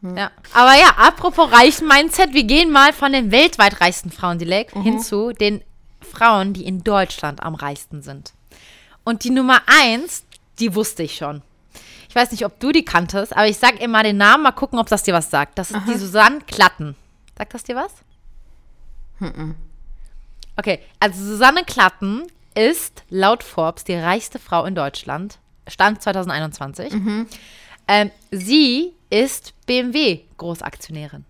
[0.01, 0.31] Ja.
[0.53, 4.71] Aber ja, apropos reichen Mindset, wir gehen mal von den weltweit reichsten Frauen, die Leg,
[4.71, 5.63] hin zu den
[6.01, 8.33] Frauen, die in Deutschland am reichsten sind.
[9.05, 10.25] Und die Nummer eins,
[10.59, 11.41] die wusste ich schon.
[12.09, 14.77] Ich weiß nicht, ob du die kanntest, aber ich sag immer den Namen, mal gucken,
[14.77, 15.57] ob das dir was sagt.
[15.57, 16.95] Das ist die Susanne Klatten.
[17.37, 17.91] Sagt das dir was?
[20.57, 25.39] Okay, also Susanne Klatten ist laut Forbes die reichste Frau in Deutschland.
[25.67, 26.93] Stand 2021.
[27.87, 31.25] Ähm, sie ist BMW-Großaktionärin.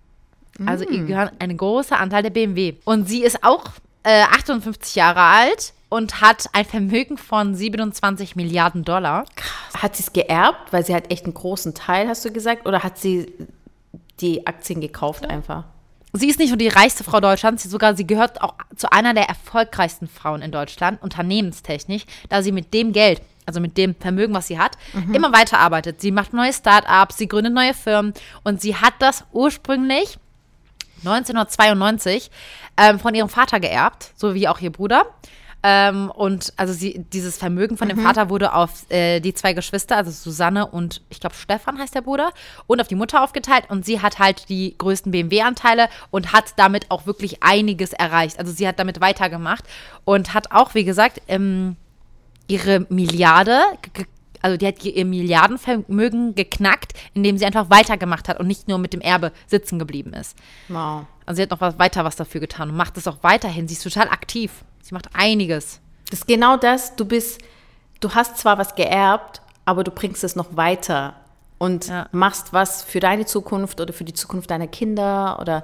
[0.65, 2.75] Also ihr gehört ein großer Anteil der BMW.
[2.85, 3.65] Und sie ist auch
[4.03, 9.25] äh, 58 Jahre alt und hat ein Vermögen von 27 Milliarden Dollar.
[9.75, 12.67] Hat sie es geerbt, weil sie hat echt einen großen Teil, hast du gesagt?
[12.67, 13.31] Oder hat sie
[14.19, 15.65] die Aktien gekauft einfach?
[16.13, 19.15] Sie ist nicht nur die reichste Frau Deutschlands, sie sogar sie gehört auch zu einer
[19.15, 24.33] der erfolgreichsten Frauen in Deutschland, unternehmenstechnisch, da sie mit dem Geld, also mit dem Vermögen,
[24.33, 24.77] was sie hat,
[25.13, 26.01] immer weiter arbeitet.
[26.01, 30.17] Sie macht neue Start-ups, sie gründet neue Firmen und sie hat das ursprünglich
[31.05, 32.31] 1992
[32.77, 35.05] ähm, von ihrem Vater geerbt, so wie auch ihr Bruder.
[35.65, 39.95] Ähm, und also sie, dieses Vermögen von dem Vater wurde auf äh, die zwei Geschwister,
[39.95, 42.33] also Susanne und ich glaube Stefan heißt der Bruder,
[42.67, 43.69] und auf die Mutter aufgeteilt.
[43.69, 48.39] Und sie hat halt die größten BMW-Anteile und hat damit auch wirklich einiges erreicht.
[48.39, 49.63] Also sie hat damit weitergemacht
[50.03, 51.77] und hat auch, wie gesagt, ähm,
[52.47, 53.59] ihre Milliarde,
[54.41, 58.93] also die hat ihr Milliardenvermögen geknackt, indem sie einfach weitergemacht hat und nicht nur mit
[58.93, 60.37] dem Erbe sitzen geblieben ist.
[60.67, 61.05] Wow.
[61.25, 63.67] Also sie hat noch was, weiter was dafür getan und macht es auch weiterhin.
[63.67, 64.51] Sie ist total aktiv.
[64.81, 65.79] Sie macht einiges.
[66.09, 66.95] Das ist genau das.
[66.97, 67.39] Du bist,
[68.01, 71.15] du hast zwar was geerbt, aber du bringst es noch weiter
[71.57, 72.07] und Ja.
[72.11, 75.63] machst was für deine Zukunft oder für die Zukunft deiner Kinder oder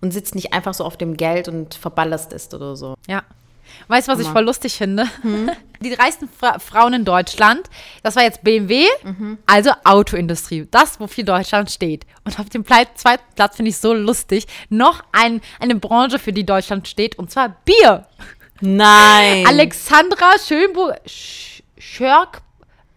[0.00, 2.94] und sitzt nicht einfach so auf dem Geld und verballerst es oder so.
[3.08, 3.22] Ja.
[3.88, 4.34] Weißt du, was ich Hammer.
[4.36, 5.06] voll lustig finde?
[5.82, 7.70] Die reichsten Fra Frauen in Deutschland,
[8.02, 8.84] das war jetzt BMW,
[9.46, 10.68] also Autoindustrie.
[10.70, 12.04] Das, wofür Deutschland steht.
[12.24, 16.34] Und auf dem Ple zweiten Platz finde ich so lustig, noch ein, eine Branche, für
[16.34, 18.06] die Deutschland steht, und zwar Bier.
[18.60, 19.46] Nein.
[19.46, 22.42] Alexandra Schönburg, Sch Schörk,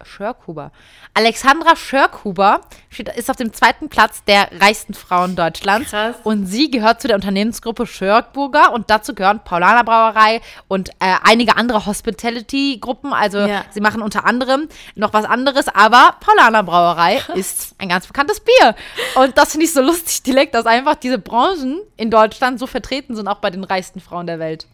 [0.06, 0.72] Schörkhuber.
[1.14, 5.92] Alexandra Schörkhuber steht, ist auf dem zweiten Platz der reichsten Frauen Deutschlands.
[5.92, 6.16] Krass.
[6.24, 11.58] Und sie gehört zu der Unternehmensgruppe Schörkburger und dazu gehören Paulaner Brauerei und äh, einige
[11.58, 13.14] andere Hospitality-Gruppen.
[13.14, 13.64] Also Ja.
[13.72, 18.76] sie machen unter anderem noch was anderes, aber Paulaner Brauerei ist ein ganz bekanntes Bier.
[19.16, 23.16] Und das finde ich so lustig, direkt, dass einfach diese Branchen in Deutschland so vertreten
[23.16, 24.68] sind, auch bei den reichsten Frauen der Welt.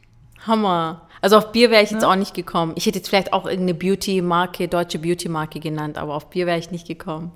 [0.47, 1.01] Hammer.
[1.21, 2.73] Also auf Bier wäre ich jetzt auch nicht gekommen.
[2.75, 6.71] Ich hätte jetzt vielleicht auch irgendeine Beauty-Marke, deutsche Beauty-Marke genannt, aber auf Bier wäre ich
[6.71, 7.31] nicht gekommen.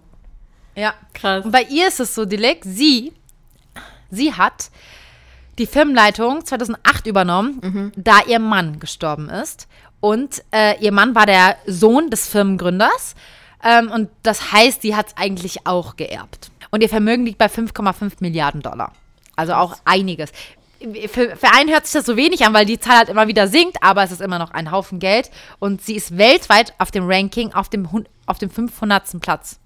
[0.75, 0.93] Ja.
[1.13, 1.45] Krass.
[1.45, 3.13] Und bei ihr ist es so, Dilek, sie,
[4.09, 4.69] sie hat
[5.57, 9.67] die Firmenleitung 2008 übernommen, da ihr Mann gestorben ist.
[9.99, 13.15] Und äh, ihr Mann war der Sohn des Firmengründers.
[13.63, 16.51] Ähm, und das heißt, sie hat es eigentlich auch geerbt.
[16.71, 18.91] Und ihr Vermögen liegt bei 5,5 Milliarden Dollar.
[19.35, 20.31] Also auch einiges.
[21.07, 23.47] Für, für einen hört sich das so wenig an, weil die Zahl halt immer wieder
[23.47, 25.31] sinkt, aber es ist immer noch ein Haufen Geld.
[25.59, 27.87] Und sie ist weltweit auf dem Ranking auf dem,
[28.25, 29.21] auf dem 500.
[29.21, 29.59] Platz.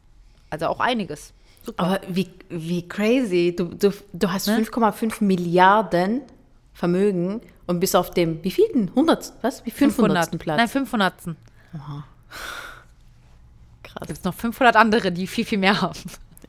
[0.49, 1.33] Also auch einiges.
[1.63, 1.83] Super.
[1.83, 3.55] Aber wie, wie crazy.
[3.57, 6.21] Du, du, du hast 5,5 Milliarden
[6.73, 8.89] Vermögen und bist auf dem, wie vielten?
[8.89, 9.65] 100, was?
[9.65, 10.37] Wie 500.
[10.37, 10.57] Platz?
[10.57, 11.13] Nein, 500.
[13.83, 14.07] krass.
[14.07, 15.99] Gibt es noch 500 andere, die viel, viel mehr haben.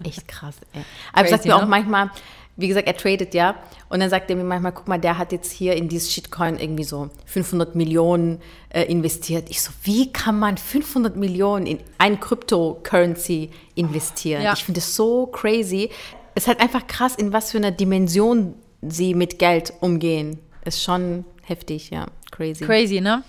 [0.05, 0.85] Echt krass, ey.
[1.13, 1.67] Aber Crazy, sagt mir auch ne?
[1.67, 2.11] manchmal,
[2.59, 3.55] wie gesagt, er tradet ja.
[3.89, 6.59] Und dann sagt er mir manchmal, guck mal, der hat jetzt hier in dieses Shitcoin
[6.59, 8.41] irgendwie so 500 Millionen
[8.71, 9.49] äh, investiert.
[9.49, 14.43] Ich so, wie kann man 500 Millionen in ein Cryptocurrency investieren?
[14.43, 14.53] Ja.
[14.55, 15.91] Ich finde es so crazy.
[16.35, 20.39] Es ist halt einfach krass, in was für einer Dimension sie mit Geld umgehen.
[20.65, 22.07] Ist schon heftig, ja.
[22.31, 22.65] Crazy.
[22.65, 23.23] Crazy, ne?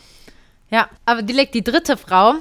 [0.70, 2.34] Ja, aber direkt die dritte Frau,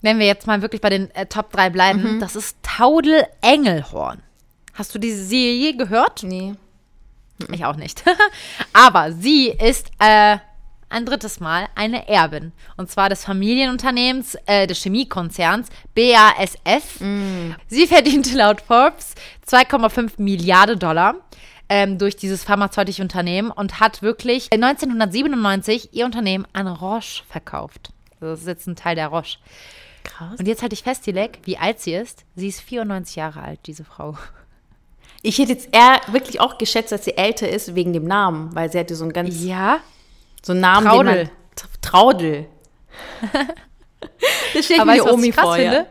[0.00, 2.20] wenn wir jetzt mal wirklich bei den äh, Top 3 bleiben, Mhm.
[2.20, 4.22] das ist Taudel Engelhorn.
[4.74, 6.22] Hast du diese Serie je gehört?
[6.22, 6.54] Nee.
[7.52, 8.04] Ich auch nicht.
[8.72, 10.38] Aber sie ist äh,
[10.88, 12.52] ein drittes Mal eine Erbin.
[12.76, 17.00] Und zwar des Familienunternehmens, äh, des Chemiekonzerns BASF.
[17.68, 19.14] Sie verdiente laut Forbes
[19.48, 21.16] 2,5 Milliarden Dollar
[21.68, 27.90] ähm, durch dieses pharmazeutische Unternehmen und hat wirklich 1997 ihr Unternehmen an Roche verkauft.
[28.20, 29.38] Das ist jetzt ein Teil der Roche.
[30.04, 30.38] Krass.
[30.38, 32.24] Und jetzt halte ich fest, Dilek, wie alt sie ist.
[32.36, 34.16] Sie ist 94 Jahre alt, diese Frau.
[35.26, 38.70] Ich hätte jetzt eher wirklich auch geschätzt, dass sie älter ist wegen dem Namen, weil
[38.70, 39.78] sie hatte so einen ganz Ja?
[40.42, 41.04] so einen Namen, Traudel.
[41.24, 42.46] man Tra- Traudel.
[44.54, 45.56] das ich Aber mir Omi vor.
[45.56, 45.70] Ja.
[45.70, 45.86] finde?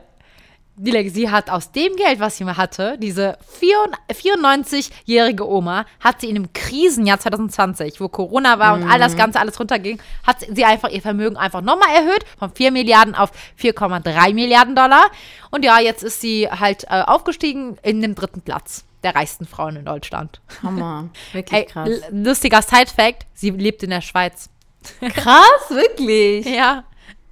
[1.11, 6.35] Sie hat aus dem Geld, was sie mal hatte, diese 94-jährige Oma, hat sie in
[6.35, 9.01] einem Krisenjahr 2020, wo Corona war und all Mhm.
[9.01, 13.13] das Ganze alles runterging, hat sie einfach ihr Vermögen einfach nochmal erhöht, von 4 Milliarden
[13.13, 15.05] auf 4,3 Milliarden Dollar.
[15.51, 19.75] Und ja, jetzt ist sie halt äh, aufgestiegen in den dritten Platz der reichsten Frauen
[19.77, 20.41] in Deutschland.
[20.61, 21.09] Hammer.
[21.33, 21.89] Wirklich Ey, krass.
[22.11, 24.49] lustiger Side-Fact, sie lebt in der Schweiz.
[25.13, 26.45] Krass, wirklich.
[26.45, 26.83] Ja,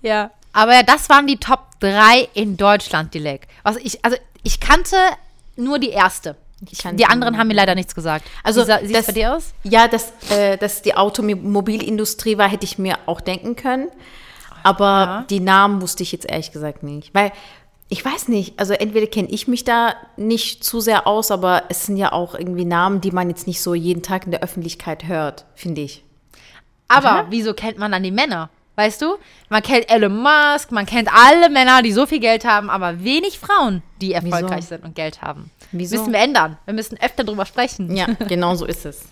[0.01, 0.31] ja.
[0.53, 3.47] Aber ja, das waren die Top 3 in Deutschland, Dilek.
[3.63, 4.95] Was ich, also ich kannte
[5.57, 6.35] nur die erste.
[6.69, 8.25] Ich die anderen haben mir leider nichts gesagt.
[8.43, 9.53] Also, Wie sieht das- bei dir aus?
[9.63, 13.89] Ja, dass, äh, dass die Automobilindustrie war, hätte ich mir auch denken können.
[14.63, 15.25] Aber Ja.
[15.29, 17.13] die Namen wusste ich jetzt ehrlich gesagt nicht.
[17.15, 17.31] Weil
[17.91, 21.85] ich weiß nicht, also entweder kenne ich mich da nicht zu sehr aus, aber es
[21.85, 25.09] sind ja auch irgendwie Namen, die man jetzt nicht so jeden Tag in der Öffentlichkeit
[25.09, 26.01] hört, finde ich.
[26.87, 28.49] Aber wieso kennt man dann die Männer?
[28.77, 29.17] Weißt du?
[29.49, 33.37] Man kennt Elon Musk, man kennt alle Männer, die so viel Geld haben, aber wenig
[33.37, 35.51] Frauen, die erfolgreich sind und Geld haben.
[35.73, 35.97] Wieso?
[35.97, 36.57] Müssen wir ändern.
[36.63, 37.93] Wir müssen öfter drüber sprechen.
[37.93, 39.03] Ja, genau so ist es.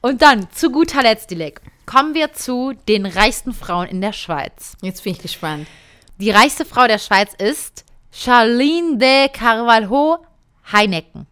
[0.00, 4.76] Und dann, zu guter Letzt, Dilek, kommen wir zu den reichsten Frauen in der Schweiz.
[4.82, 5.66] Jetzt bin ich gespannt.
[6.18, 10.18] Die reichste Frau der Schweiz ist Charlene de Carvalho
[10.72, 11.28] Heineken.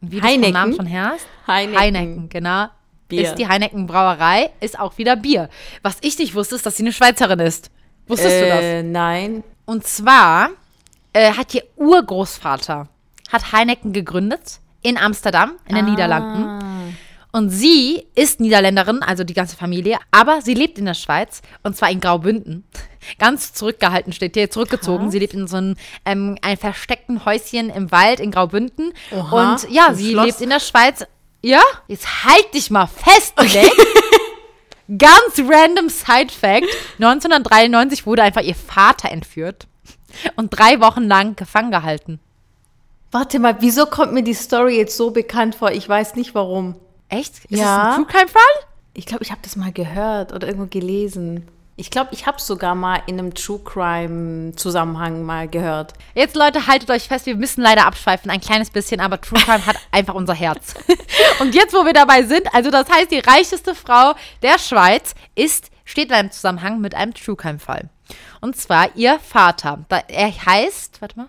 [0.00, 0.44] Wie du Heineken?
[0.44, 1.26] vom Namen schon hörst?
[1.46, 1.80] Heineken.
[1.80, 2.66] Heineken, genau.
[3.06, 3.22] Bier.
[3.22, 5.48] Ist die Heineken Brauerei, ist auch wieder Bier.
[5.82, 7.70] Was ich nicht wusste, ist, dass sie eine Schweizerin ist.
[8.08, 8.60] Wusstest du das?
[8.60, 9.44] Äh, nein.
[9.66, 10.50] Und zwar
[11.12, 12.88] äh, hat ihr Urgroßvater
[13.30, 16.71] hat Heineken gegründet in Amsterdam, in den Niederlanden.
[17.34, 21.74] Und sie ist Niederländerin, also die ganze Familie, aber sie lebt in der Schweiz und
[21.74, 22.64] zwar in Graubünden.
[23.18, 25.04] Ganz zurückgehalten steht hier, zurückgezogen.
[25.04, 25.12] Krass.
[25.12, 28.92] Sie lebt in so einem, ähm, einem versteckten Häuschen im Wald in Graubünden.
[29.10, 30.26] Oha, und ja, sie Schloss.
[30.26, 31.06] lebt in der Schweiz.
[31.40, 33.68] Ja, jetzt halt dich mal fest, okay.
[34.98, 36.66] Ganz random Side-Fact:
[36.98, 39.66] 1993 wurde einfach ihr Vater entführt
[40.36, 42.20] und drei Wochen lang gefangen gehalten.
[43.10, 45.70] Warte mal, wieso kommt mir die Story jetzt so bekannt vor?
[45.70, 46.76] Ich weiß nicht warum.
[47.12, 47.44] Echt?
[47.44, 47.86] Ist Ja.
[47.88, 48.66] das ein True Crime-Fall?
[48.94, 51.46] Ich glaube, ich habe das mal gehört oder irgendwo gelesen.
[51.76, 55.94] Ich glaube, ich habe es sogar mal in einem True Crime Zusammenhang mal gehört.
[56.14, 59.64] Jetzt, Leute, haltet euch fest, wir müssen leider abschweifen, ein kleines bisschen, aber True Crime
[59.66, 60.74] hat einfach unser Herz.
[61.40, 65.70] Und jetzt, wo wir dabei sind, also das heißt, die reichste Frau der Schweiz ist,
[65.84, 67.88] steht in einem Zusammenhang mit einem True Crime-Fall.
[68.42, 69.84] Und zwar ihr Vater.
[69.88, 71.28] Da- Er heißt, warte mal,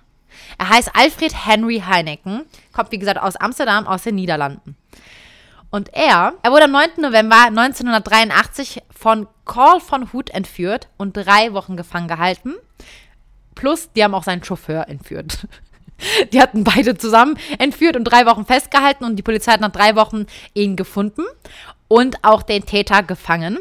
[0.57, 4.75] er heißt Alfred Henry Heineken, kommt wie gesagt aus Amsterdam, aus den Niederlanden.
[5.73, 7.01] Und er, er wurde am 9.
[7.01, 12.53] November 1983 von Carl von Hood entführt und drei Wochen gefangen gehalten.
[13.55, 15.47] Plus, die haben auch seinen Chauffeur entführt.
[16.33, 19.95] Die hatten beide zusammen entführt und drei Wochen festgehalten und die Polizei hat nach drei
[19.95, 21.23] Wochen ihn gefunden
[21.87, 23.59] und auch den Täter gefangen.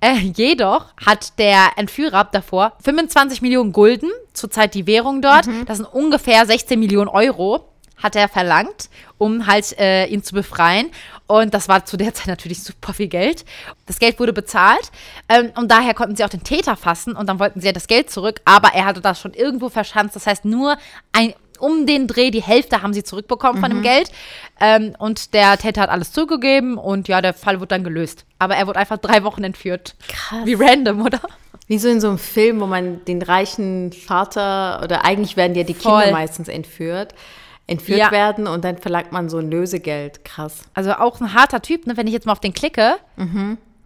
[0.00, 5.86] Äh, jedoch hat der Entführer davor 25 Millionen Gulden, zurzeit die Währung dort, das sind
[5.86, 7.71] ungefähr 16 Millionen Euro,
[8.02, 8.88] hat er verlangt,
[9.18, 10.90] um halt äh, ihn zu befreien.
[11.26, 13.44] Und das war zu der Zeit natürlich super viel Geld.
[13.86, 14.90] Das Geld wurde bezahlt
[15.28, 17.86] ähm, und daher konnten sie auch den Täter fassen und dann wollten sie ja das
[17.86, 20.16] Geld zurück, aber er hatte das schon irgendwo verschanzt.
[20.16, 20.76] Das heißt, nur
[21.12, 24.10] ein, um den Dreh die Hälfte haben sie zurückbekommen von dem Geld.
[24.60, 28.24] Ähm, und der Täter hat alles zugegeben und ja, der Fall wurde dann gelöst.
[28.38, 29.94] Aber er wurde einfach drei Wochen entführt.
[30.08, 30.44] Krass.
[30.44, 31.20] Wie random, oder?
[31.68, 35.62] Wie so in so einem Film, wo man den reichen Vater oder eigentlich werden ja
[35.62, 36.02] die Voll.
[36.02, 37.14] Kinder meistens entführt,
[37.66, 38.10] entführt Ja.
[38.10, 40.24] werden und dann verlangt man so ein Lösegeld.
[40.24, 40.62] Krass.
[40.74, 41.96] Also auch ein harter Typ, ne?
[41.96, 42.96] wenn ich jetzt mal auf den klicke.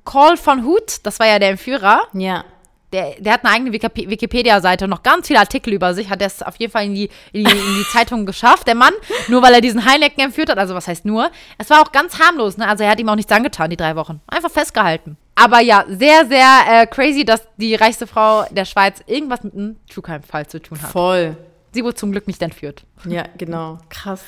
[0.04, 2.00] Call von Hood, das war ja der Entführer.
[2.12, 2.44] Ja.
[2.92, 6.08] Der, der hat eine eigene Wikip- Wikipedia-Seite und noch ganz viele Artikel über sich.
[6.08, 8.92] Hat es auf jeden Fall in die, in, die, in die Zeitung geschafft, der Mann.
[9.26, 10.56] Nur weil er diesen Heineken entführt hat.
[10.58, 11.28] Also, was heißt nur?
[11.58, 12.68] Es war auch ganz harmlos, ne?
[12.68, 14.20] Also, er hat ihm auch nichts angetan, die drei Wochen.
[14.28, 15.16] Einfach festgehalten.
[15.34, 19.76] Aber ja, sehr, sehr äh, crazy, dass die reichste Frau der Schweiz irgendwas mit einem
[19.90, 20.90] True Crime-Fall zu tun hat.
[20.90, 21.36] Voll.
[21.76, 22.84] Sie wurde zum Glück nicht entführt.
[23.06, 23.76] Ja, genau.
[23.90, 24.22] Krass.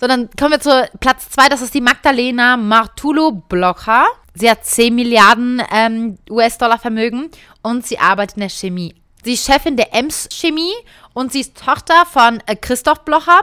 [0.00, 1.48] So, dann kommen wir zu Platz zwei.
[1.48, 4.04] Das ist die Magdalena Martulo Blocher.
[4.34, 7.30] Sie hat 10 Milliarden ähm, US-Dollar Vermögen
[7.62, 8.96] und sie arbeitet in der Chemie.
[9.22, 10.72] Sie ist Chefin der EMS Chemie
[11.14, 13.42] und sie ist Tochter von äh, Christoph Blocher.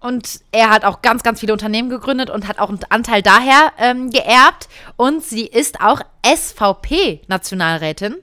[0.00, 3.72] und er hat auch ganz, ganz viele Unternehmen gegründet und hat auch einen Anteil daher
[3.78, 4.68] ähm, geerbt.
[4.96, 8.16] Und sie ist auch SVP-Nationalrätin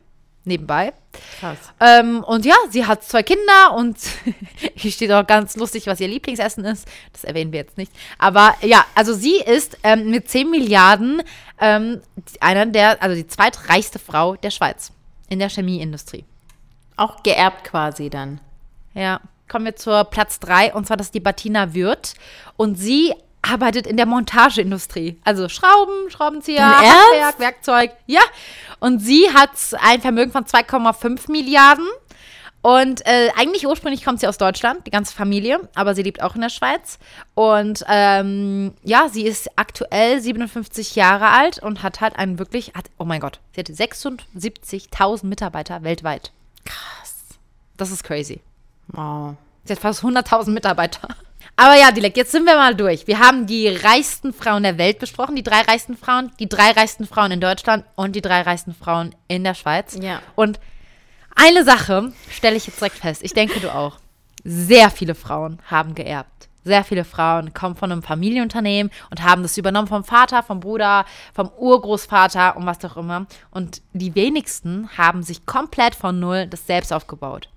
[0.44, 0.92] nebenbei.
[1.40, 1.58] Krass.
[1.80, 3.98] Ähm, und ja, sie hat zwei Kinder und
[4.76, 6.88] hier steht auch ganz lustig, was ihr Lieblingsessen ist.
[7.12, 7.92] Das erwähnen wir jetzt nicht.
[8.18, 11.22] Aber ja, also sie ist ähm, mit 10 Milliarden
[11.60, 12.02] ähm,
[12.40, 14.92] einer der, also die zweitreichste Frau der Schweiz
[15.30, 16.26] in der Chemieindustrie.
[16.96, 18.40] Auch geerbt quasi dann.
[18.94, 22.14] Ja, kommen wir zur Platz 3 und zwar das ist die Bettina Wirth
[22.58, 23.14] und sie
[23.44, 25.20] arbeitet in der Montageindustrie.
[25.24, 26.66] Also Schrauben, Schraubenzieher?
[26.66, 27.92] Handwerk, Werkzeug.
[28.08, 28.22] Ja.
[28.80, 31.86] Und sie hat ein Vermögen von 2,5 Milliarden.
[32.62, 36.36] Und äh, eigentlich ursprünglich kommt sie aus Deutschland, die ganze Familie, aber sie lebt auch
[36.36, 36.98] in der Schweiz.
[37.36, 42.86] Und ähm, ja, sie ist aktuell 57 Jahre alt und hat halt einen wirklich, hat,
[42.98, 46.32] oh mein Gott, sie hat 76.000 Mitarbeiter weltweit.
[46.64, 47.16] Krass.
[47.76, 48.40] Das ist crazy.
[48.88, 49.36] Wow.
[49.66, 51.10] Sie hat fast 100.000 Mitarbeiter.
[51.56, 53.06] Aber ja, Dilek, jetzt sind wir mal durch.
[53.06, 57.06] Wir haben die reichsten Frauen der Welt besprochen, die drei reichsten Frauen, die drei reichsten
[57.06, 59.98] Frauen in Deutschland und die drei reichsten Frauen in der Schweiz.
[60.02, 60.22] Ja.
[60.36, 60.60] Und
[61.36, 63.22] eine Sache stelle ich jetzt direkt fest.
[63.24, 64.00] Ich denke, du auch.
[64.44, 66.50] Sehr viele Frauen haben geerbt.
[66.66, 71.06] Sehr viele Frauen kommen von einem Familienunternehmen und haben das übernommen vom Vater, vom Bruder,
[71.34, 73.26] vom Urgroßvater und was auch immer.
[73.52, 77.50] Und die wenigsten haben sich komplett von Null das selbst aufgebaut.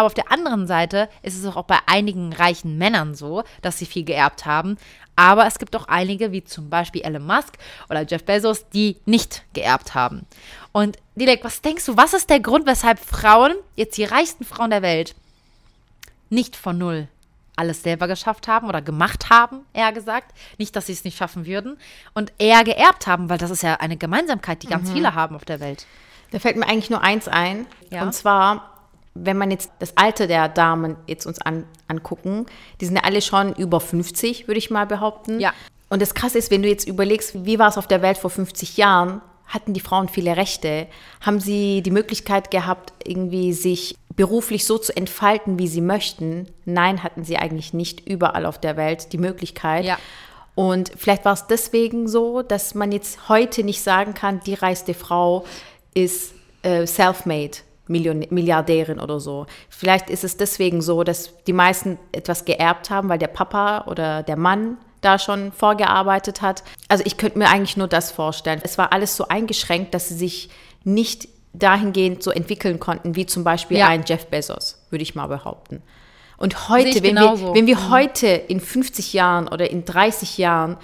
[0.00, 3.84] Aber auf der anderen Seite ist es auch bei einigen reichen Männern so, dass sie
[3.84, 4.78] viel geerbt haben.
[5.14, 7.58] Aber es gibt auch einige, wie zum Beispiel Elon Musk
[7.90, 10.24] oder Jeff Bezos, die nicht geerbt haben.
[10.72, 14.70] Und Dilek, was denkst du, was ist der Grund, weshalb Frauen, jetzt die reichsten Frauen
[14.70, 15.14] der Welt,
[16.30, 17.06] nicht von null
[17.54, 20.32] alles selber geschafft haben oder gemacht haben, eher gesagt.
[20.56, 21.76] Nicht, dass sie es nicht schaffen würden.
[22.14, 25.44] Und eher geerbt haben, weil das ist ja eine Gemeinsamkeit, die ganz viele haben auf
[25.44, 25.84] der Welt.
[26.30, 27.66] Da fällt mir eigentlich nur eins ein.
[27.90, 28.00] Ja.
[28.02, 28.79] Und zwar,
[29.24, 32.46] wenn man jetzt das Alter der Damen jetzt uns an, angucken,
[32.80, 35.40] die sind ja alle schon über 50, würde ich mal behaupten.
[35.40, 35.52] Ja.
[35.88, 38.30] Und das Krasse ist, wenn du jetzt überlegst, wie war es auf der Welt vor
[38.30, 40.86] 50 Jahren, hatten die Frauen viele Rechte?
[41.20, 46.46] Haben sie die Möglichkeit gehabt, irgendwie sich beruflich so zu entfalten, wie sie möchten?
[46.64, 49.84] Nein, hatten sie eigentlich nicht überall auf der Welt die Möglichkeit.
[49.84, 49.98] Ja.
[50.54, 54.94] Und vielleicht war es deswegen so, dass man jetzt heute nicht sagen kann, die reichste
[54.94, 55.44] Frau
[55.94, 57.58] ist äh, self-made.
[57.90, 59.46] Million Milliardärin oder so.
[59.68, 64.22] Vielleicht ist es deswegen so, dass die meisten etwas geerbt haben, weil der Papa oder
[64.22, 66.62] der Mann da schon vorgearbeitet hat.
[66.88, 68.60] Also ich könnte mir eigentlich nur das vorstellen.
[68.62, 70.50] Es war alles so eingeschränkt, dass sie sich
[70.84, 73.88] nicht dahingehend so entwickeln konnten, wie zum Beispiel Ja.
[73.88, 75.82] ein Jeff Bezos, würde ich mal behaupten.
[76.36, 80.76] Und heute, wenn wir, wenn wir heute in 50 Jahren oder in 30 Jahren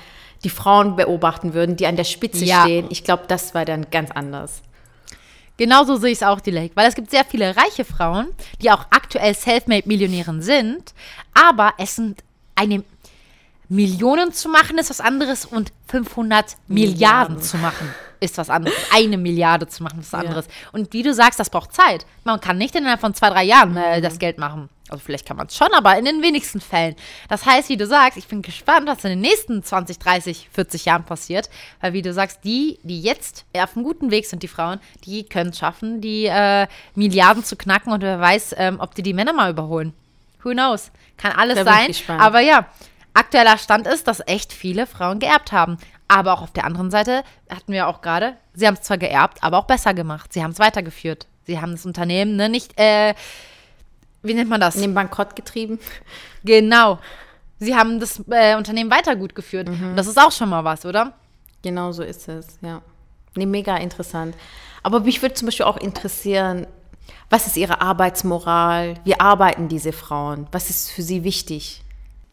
[0.45, 2.63] die Frauen beobachten würden, die an der Spitze Ja.
[2.63, 4.63] stehen, ich glaube, das war dann ganz anders.
[5.57, 6.73] Genauso sehe ich es auch, die Lake.
[6.75, 8.29] Weil es gibt sehr viele reiche Frauen,
[8.61, 10.93] die auch aktuell Selfmade-Millionären sind,
[11.35, 12.23] aber es sind
[12.55, 12.83] eine
[13.69, 17.43] Millionen zu machen ist was anderes und 500 Milliarden, Milliarden.
[17.43, 18.77] zu machen ist was anderes.
[18.93, 20.49] Eine Milliarde zu machen ist was anderes.
[20.73, 22.07] Und wie du sagst, das braucht Zeit.
[22.25, 24.69] Man kann nicht innerhalb von zwei, drei Jahren äh, das Geld machen.
[24.89, 26.95] Also vielleicht kann man es schon, aber in den wenigsten Fällen.
[27.29, 30.85] Das heißt, wie du sagst, ich bin gespannt, was in den nächsten 20, 30, 40
[30.85, 31.51] Jahren passiert.
[31.81, 35.25] Weil wie du sagst, die, die jetzt auf einem guten Weg sind, die Frauen, die
[35.25, 39.15] können es schaffen, die äh, Milliarden zu knacken und wer weiß, ähm, ob die die
[39.15, 39.93] Männer mal überholen.
[40.43, 40.93] Who knows?
[41.17, 41.93] Kann alles sein.
[42.21, 42.67] Aber ja,
[43.15, 45.79] aktueller Stand ist, dass echt viele Frauen geerbt haben.
[46.09, 49.43] Aber auch auf der anderen Seite hatten wir auch gerade, sie haben es zwar geerbt,
[49.43, 50.33] aber auch besser gemacht.
[50.33, 51.27] Sie haben es weitergeführt.
[51.47, 53.15] Sie haben das Unternehmen ne, nicht, äh,
[54.23, 54.77] wie nennt man das?
[54.77, 55.79] In den Bankrott getrieben.
[56.45, 56.99] Genau.
[57.59, 59.69] Sie haben das äh, Unternehmen weiter gut geführt.
[59.69, 61.15] Und das ist auch schon mal was, oder?
[61.63, 62.83] Genau so ist es, ja.
[63.35, 64.37] Nee, mega interessant.
[64.83, 66.67] Aber mich würde zum Beispiel auch interessieren,
[67.31, 68.95] was ist ihre Arbeitsmoral?
[69.05, 70.47] Wie arbeiten diese Frauen?
[70.53, 71.83] Was ist für sie wichtig?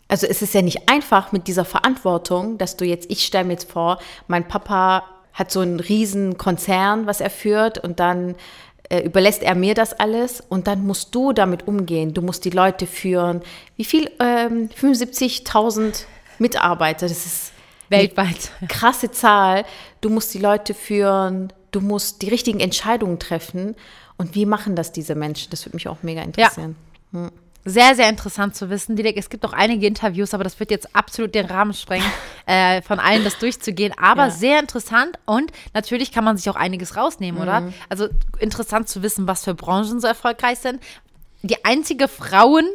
[0.07, 3.53] Also es ist ja nicht einfach mit dieser Verantwortung, dass du jetzt, ich stelle mir
[3.53, 8.35] jetzt vor, mein Papa hat so einen riesen Konzern, was er führt und dann
[8.89, 12.13] äh, überlässt er mir das alles und dann musst du damit umgehen.
[12.13, 13.41] Du musst die Leute führen.
[13.75, 14.11] Wie viel?
[14.19, 16.05] Ähm, 75.000
[16.37, 17.53] Mitarbeiter, das ist
[17.89, 18.51] Weltweit.
[18.67, 19.65] krasse Zahl.
[20.01, 23.75] Du musst die Leute führen, du musst die richtigen Entscheidungen treffen.
[24.17, 25.49] Und wie machen das diese Menschen?
[25.49, 26.75] Das würde mich auch mega interessieren.
[27.66, 29.16] Sehr, sehr interessant zu wissen, Dilek.
[29.18, 32.05] Es gibt auch einige Interviews, aber das wird jetzt absolut den Rahmen sprengen,
[32.45, 33.93] äh, von allen das durchzugehen.
[33.97, 34.32] Aber Ja.
[34.32, 37.72] sehr interessant und natürlich kann man sich auch einiges rausnehmen, oder?
[37.88, 38.09] Also
[38.39, 40.82] interessant zu wissen, was für Branchen so erfolgreich sind.
[41.41, 42.68] Die einzige Frauen,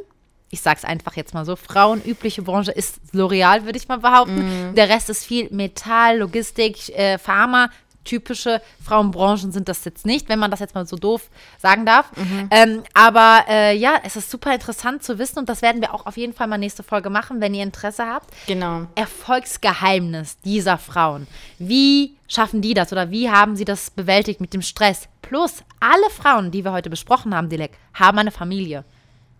[0.50, 4.74] ich sag's einfach jetzt mal so, frauenübliche Branche ist L'Oreal, würde ich mal behaupten.
[4.74, 7.68] Der Rest ist viel Metall, Logistik, äh, Pharma.
[8.08, 11.28] Typische Frauenbranchen sind das jetzt nicht, wenn man das jetzt mal so doof
[11.58, 12.10] sagen darf.
[12.50, 16.06] Ähm, aber äh, ja, es ist super interessant zu wissen und das werden wir auch
[16.06, 18.30] auf jeden Fall mal nächste Folge machen, wenn ihr Interesse habt.
[18.46, 18.86] Genau.
[18.94, 21.26] Erfolgsgeheimnis dieser Frauen.
[21.58, 25.08] Wie schaffen die das oder wie haben sie das bewältigt mit dem Stress?
[25.20, 28.84] Plus, alle Frauen, die wir heute besprochen haben, Dilek, haben eine Familie.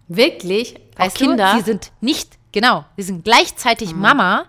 [0.09, 0.77] Wirklich?
[0.97, 1.53] Auch Weißt Kinder?
[1.53, 4.45] du, sie sind nicht, genau, sie sind gleichzeitig Mama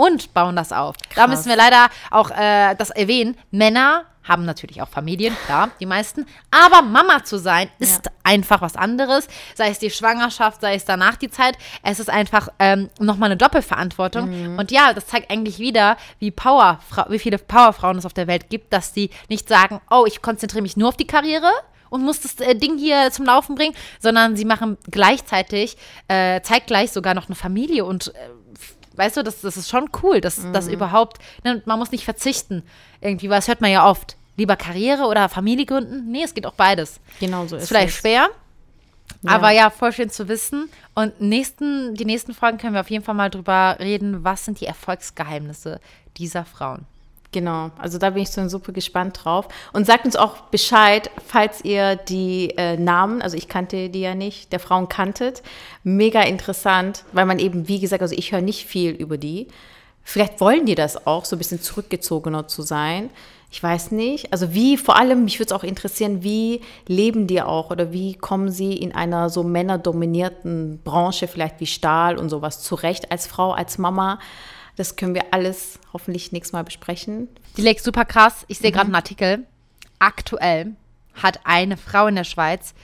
[0.00, 0.96] und bauen das auf.
[0.96, 1.28] Da Krass.
[1.28, 3.36] müssen wir leider auch äh, das erwähnen.
[3.50, 6.24] Männer haben natürlich auch Familien, klar, die meisten.
[6.50, 9.28] Aber Mama zu sein, ist einfach was anderes.
[9.54, 11.58] Sei es die Schwangerschaft, sei es danach die Zeit.
[11.82, 14.56] Es ist einfach ähm, nochmal eine Doppelverantwortung.
[14.56, 16.78] Und ja, das zeigt eigentlich wieder, wie, Power,
[17.08, 20.62] wie viele Powerfrauen es auf der Welt gibt, dass die nicht sagen, oh, ich konzentriere
[20.62, 21.50] mich nur auf die Karriere
[21.90, 25.76] und muss das äh, Ding hier zum Laufen bringen, sondern sie machen gleichzeitig,
[26.08, 28.18] äh, zeitgleich sogar noch eine Familie und äh,
[29.00, 32.62] weißt du, das, das ist schon cool, dass das überhaupt, ne, man muss nicht verzichten
[33.00, 34.16] irgendwie, weil das hört man ja oft.
[34.36, 36.10] Lieber Karriere oder Familie gründen?
[36.10, 37.00] Nee, es geht auch beides.
[37.18, 37.96] Genau so ist Ist vielleicht es.
[37.96, 38.28] schwer,
[39.22, 39.30] Ja.
[39.32, 40.70] aber ja, voll schön zu wissen.
[40.94, 44.60] Und nächsten, die nächsten Folgen können wir auf jeden Fall mal drüber reden, was sind
[44.60, 45.80] die Erfolgsgeheimnisse
[46.16, 46.86] dieser Frauen.
[47.32, 49.46] Genau, also da bin ich so super gespannt drauf.
[49.72, 54.16] Und sagt uns auch Bescheid, falls ihr die äh, Namen, also ich kannte die ja
[54.16, 55.42] nicht, der Frauen kanntet.
[55.84, 59.46] Mega interessant, weil man eben, wie gesagt, also ich höre nicht viel über die.
[60.02, 63.10] Vielleicht wollen die das auch, so ein bisschen zurückgezogener zu sein.
[63.52, 64.32] Ich weiß nicht.
[64.32, 68.14] Also wie, vor allem, mich würde es auch interessieren, wie leben die auch oder wie
[68.14, 73.52] kommen sie in einer so männerdominierten Branche, vielleicht wie Stahl und sowas, zurecht als Frau,
[73.52, 74.18] als Mama.
[74.76, 77.28] Das können wir alles hoffentlich nächstes Mal besprechen.
[77.56, 78.44] Die Lex super krass.
[78.48, 79.46] Ich sehe gerade einen Artikel.
[79.98, 80.74] Aktuell
[81.14, 82.74] hat eine Frau in der Schweiz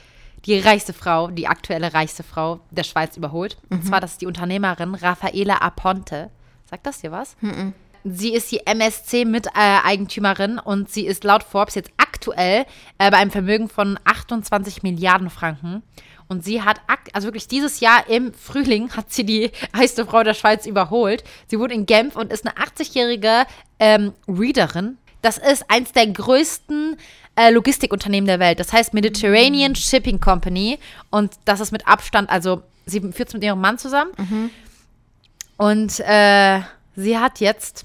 [0.47, 3.57] die reichste Frau, die aktuelle reichste Frau der Schweiz überholt.
[3.69, 6.31] Und zwar, das ist die Unternehmerin Raffaela Aponte.
[6.71, 7.37] Sagt das dir was?
[8.05, 11.91] Sie ist die MSC-Miteigentümerin und sie ist laut Forbes jetzt
[12.27, 12.67] aktuell
[12.99, 15.83] äh, bei einem Vermögen von 28 Milliarden Franken.
[16.29, 16.81] Und sie hat,
[17.13, 21.23] also wirklich dieses Jahr im Frühling hat sie die reichste Frau der Schweiz überholt.
[21.47, 23.45] Sie wohnt in Genf und ist eine 80-jährige
[23.79, 24.99] ähm, Readerin.
[25.23, 26.97] Das ist eins der größten
[27.37, 28.61] äh, Logistikunternehmen der Welt.
[28.61, 30.79] Das heißt Mediterranean Shipping Company.
[31.11, 34.11] Und das ist mit Abstand, also sie führt es mit ihrem Mann zusammen.
[35.57, 36.61] Und äh,
[36.97, 37.85] sie hat jetzt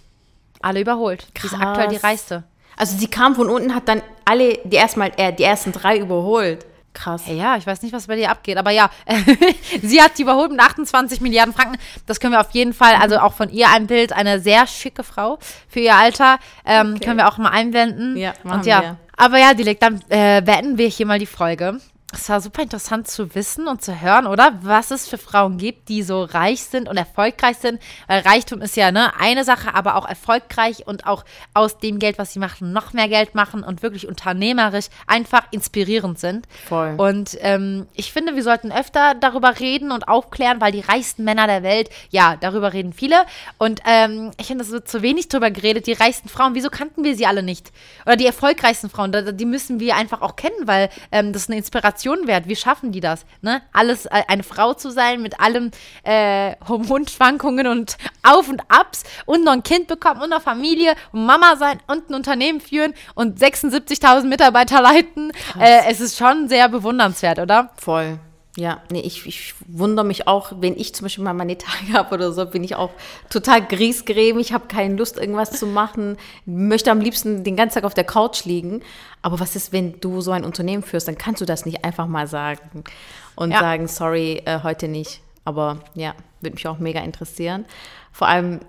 [0.61, 1.27] alle überholt.
[1.39, 1.61] Sie ist Krass.
[1.67, 2.43] aktuell die reichste.
[2.77, 4.01] Also sie kam von unten, hat dann
[4.31, 6.65] alle, die erstmal, äh, die ersten drei überholt.
[6.93, 7.23] Krass.
[7.27, 8.89] Ja, ich weiß nicht, was bei dir abgeht, aber ja,
[9.81, 11.77] sie hat die überholt mit 28 Milliarden Franken.
[12.05, 15.03] Das können wir auf jeden Fall, also auch von ihr ein Bild, eine sehr schicke
[15.03, 15.37] Frau
[15.69, 18.17] für ihr Alter, ähm, können wir auch mal einblenden.
[18.17, 18.97] Ja, machen Und ja, wir.
[19.15, 21.79] aber ja, Dilek, dann äh, beenden wir hier mal die Folge.
[22.13, 24.59] Es war super interessant zu wissen und zu hören, oder?
[24.61, 27.81] Was es für Frauen gibt, die so reich sind und erfolgreich sind.
[28.07, 32.17] Weil Reichtum ist ja ne, eine Sache, aber auch erfolgreich und auch aus dem Geld,
[32.17, 36.47] was sie machen, noch mehr Geld machen und wirklich unternehmerisch einfach inspirierend sind.
[36.67, 36.95] Voll.
[36.97, 41.47] Und ähm, ich finde, wir sollten öfter darüber reden und aufklären, weil die reichsten Männer
[41.47, 43.25] der Welt, ja, darüber reden viele.
[43.57, 45.87] Und ähm, ich finde, es wird zu wenig darüber geredet.
[45.87, 47.71] Die reichsten Frauen, wieso kannten wir sie alle nicht?
[48.05, 52.00] Oder die erfolgreichsten Frauen, die müssen wir einfach auch kennen, weil ähm, das eine Inspiration
[52.05, 52.47] wert.
[52.47, 53.25] Wie schaffen die das?
[53.41, 53.61] Ne?
[53.73, 55.71] Alles, äh, eine Frau zu sein mit allem
[56.03, 61.25] äh, Hormonschwankungen und Auf und Abs und noch ein Kind bekommen und noch Familie und
[61.25, 65.31] Mama sein und ein Unternehmen führen und 76.000 Mitarbeiter leiten.
[65.59, 67.71] Äh, es ist schon sehr bewundernswert, oder?
[67.77, 68.19] Voll.
[68.57, 72.13] Ja, nee, ich, ich wundere mich auch, wenn ich zum Beispiel mal meine Tage habe
[72.15, 72.89] oder so, bin ich auch
[73.29, 77.85] total griesgrämig, ich habe keine Lust, irgendwas zu machen, möchte am liebsten den ganzen Tag
[77.85, 78.81] auf der Couch liegen.
[79.21, 82.07] Aber was ist, wenn du so ein Unternehmen führst, dann kannst du das nicht einfach
[82.07, 82.83] mal sagen
[83.35, 83.59] und Ja.
[83.59, 85.21] sagen, sorry, äh, heute nicht.
[85.45, 87.65] Aber ja, würde mich auch mega interessieren.
[88.11, 88.59] Vor allem,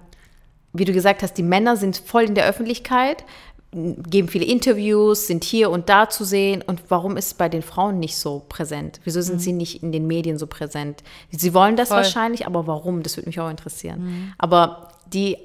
[0.72, 3.24] wie du gesagt hast, die Männer sind voll in der Öffentlichkeit,
[3.72, 6.62] geben viele Interviews, sind hier und da zu sehen.
[6.62, 9.00] Und warum ist es bei den Frauen nicht so präsent?
[9.04, 11.02] Wieso sind sie nicht in den Medien so präsent?
[11.30, 11.98] Sie wollen das Voll.
[11.98, 13.02] wahrscheinlich, aber warum?
[13.02, 14.34] Das würde mich auch interessieren.
[14.38, 15.38] Aber die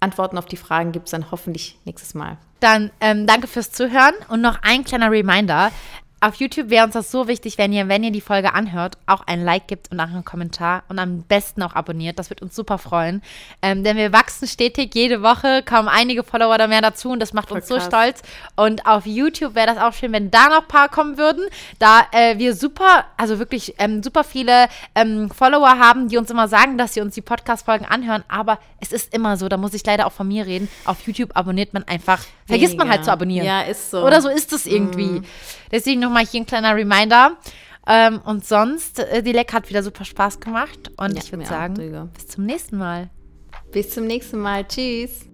[0.00, 2.38] Antworten auf die Fragen gibt es dann hoffentlich nächstes Mal.
[2.60, 5.70] Dann ähm, danke fürs Zuhören und noch ein kleiner Reminder.
[6.20, 9.22] Auf YouTube wäre uns das so wichtig, wenn ihr, wenn ihr die Folge anhört, auch
[9.28, 12.18] ein Like gibt und auch einen Kommentar und am besten auch abonniert.
[12.18, 13.22] Das wird uns super freuen.
[13.62, 14.96] Ähm, denn wir wachsen stetig.
[14.96, 17.86] Jede Woche kommen einige Follower da mehr dazu und das macht uns so krass.
[17.86, 18.22] stolz.
[18.56, 21.44] Und auf YouTube wäre das auch schön, wenn da noch ein paar kommen würden,
[21.78, 26.48] da äh, wir super, also wirklich ähm, super viele ähm, Follower haben, die uns immer
[26.48, 28.24] sagen, dass sie uns die Podcast-Folgen anhören.
[28.26, 30.68] Aber es ist immer so, da muss ich leider auch von mir reden.
[30.84, 33.46] Auf YouTube abonniert man einfach, vergisst man halt zu abonnieren.
[33.46, 34.04] Ja, ist so.
[34.04, 35.22] Oder so ist es irgendwie.
[35.70, 37.36] Deswegen nochmal hier ein kleiner Reminder.
[37.86, 40.90] Ähm, und sonst, äh, die Leck hat wieder super Spaß gemacht.
[40.98, 42.08] Und Ja, ich würde auch, sagen, Digga.
[42.14, 43.10] bis zum nächsten Mal.
[43.72, 44.66] Bis zum nächsten Mal.
[44.66, 45.24] Tschüss.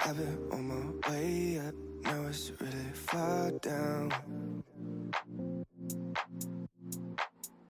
[0.00, 1.74] I've been on my way up,
[2.04, 4.12] now it's really far down.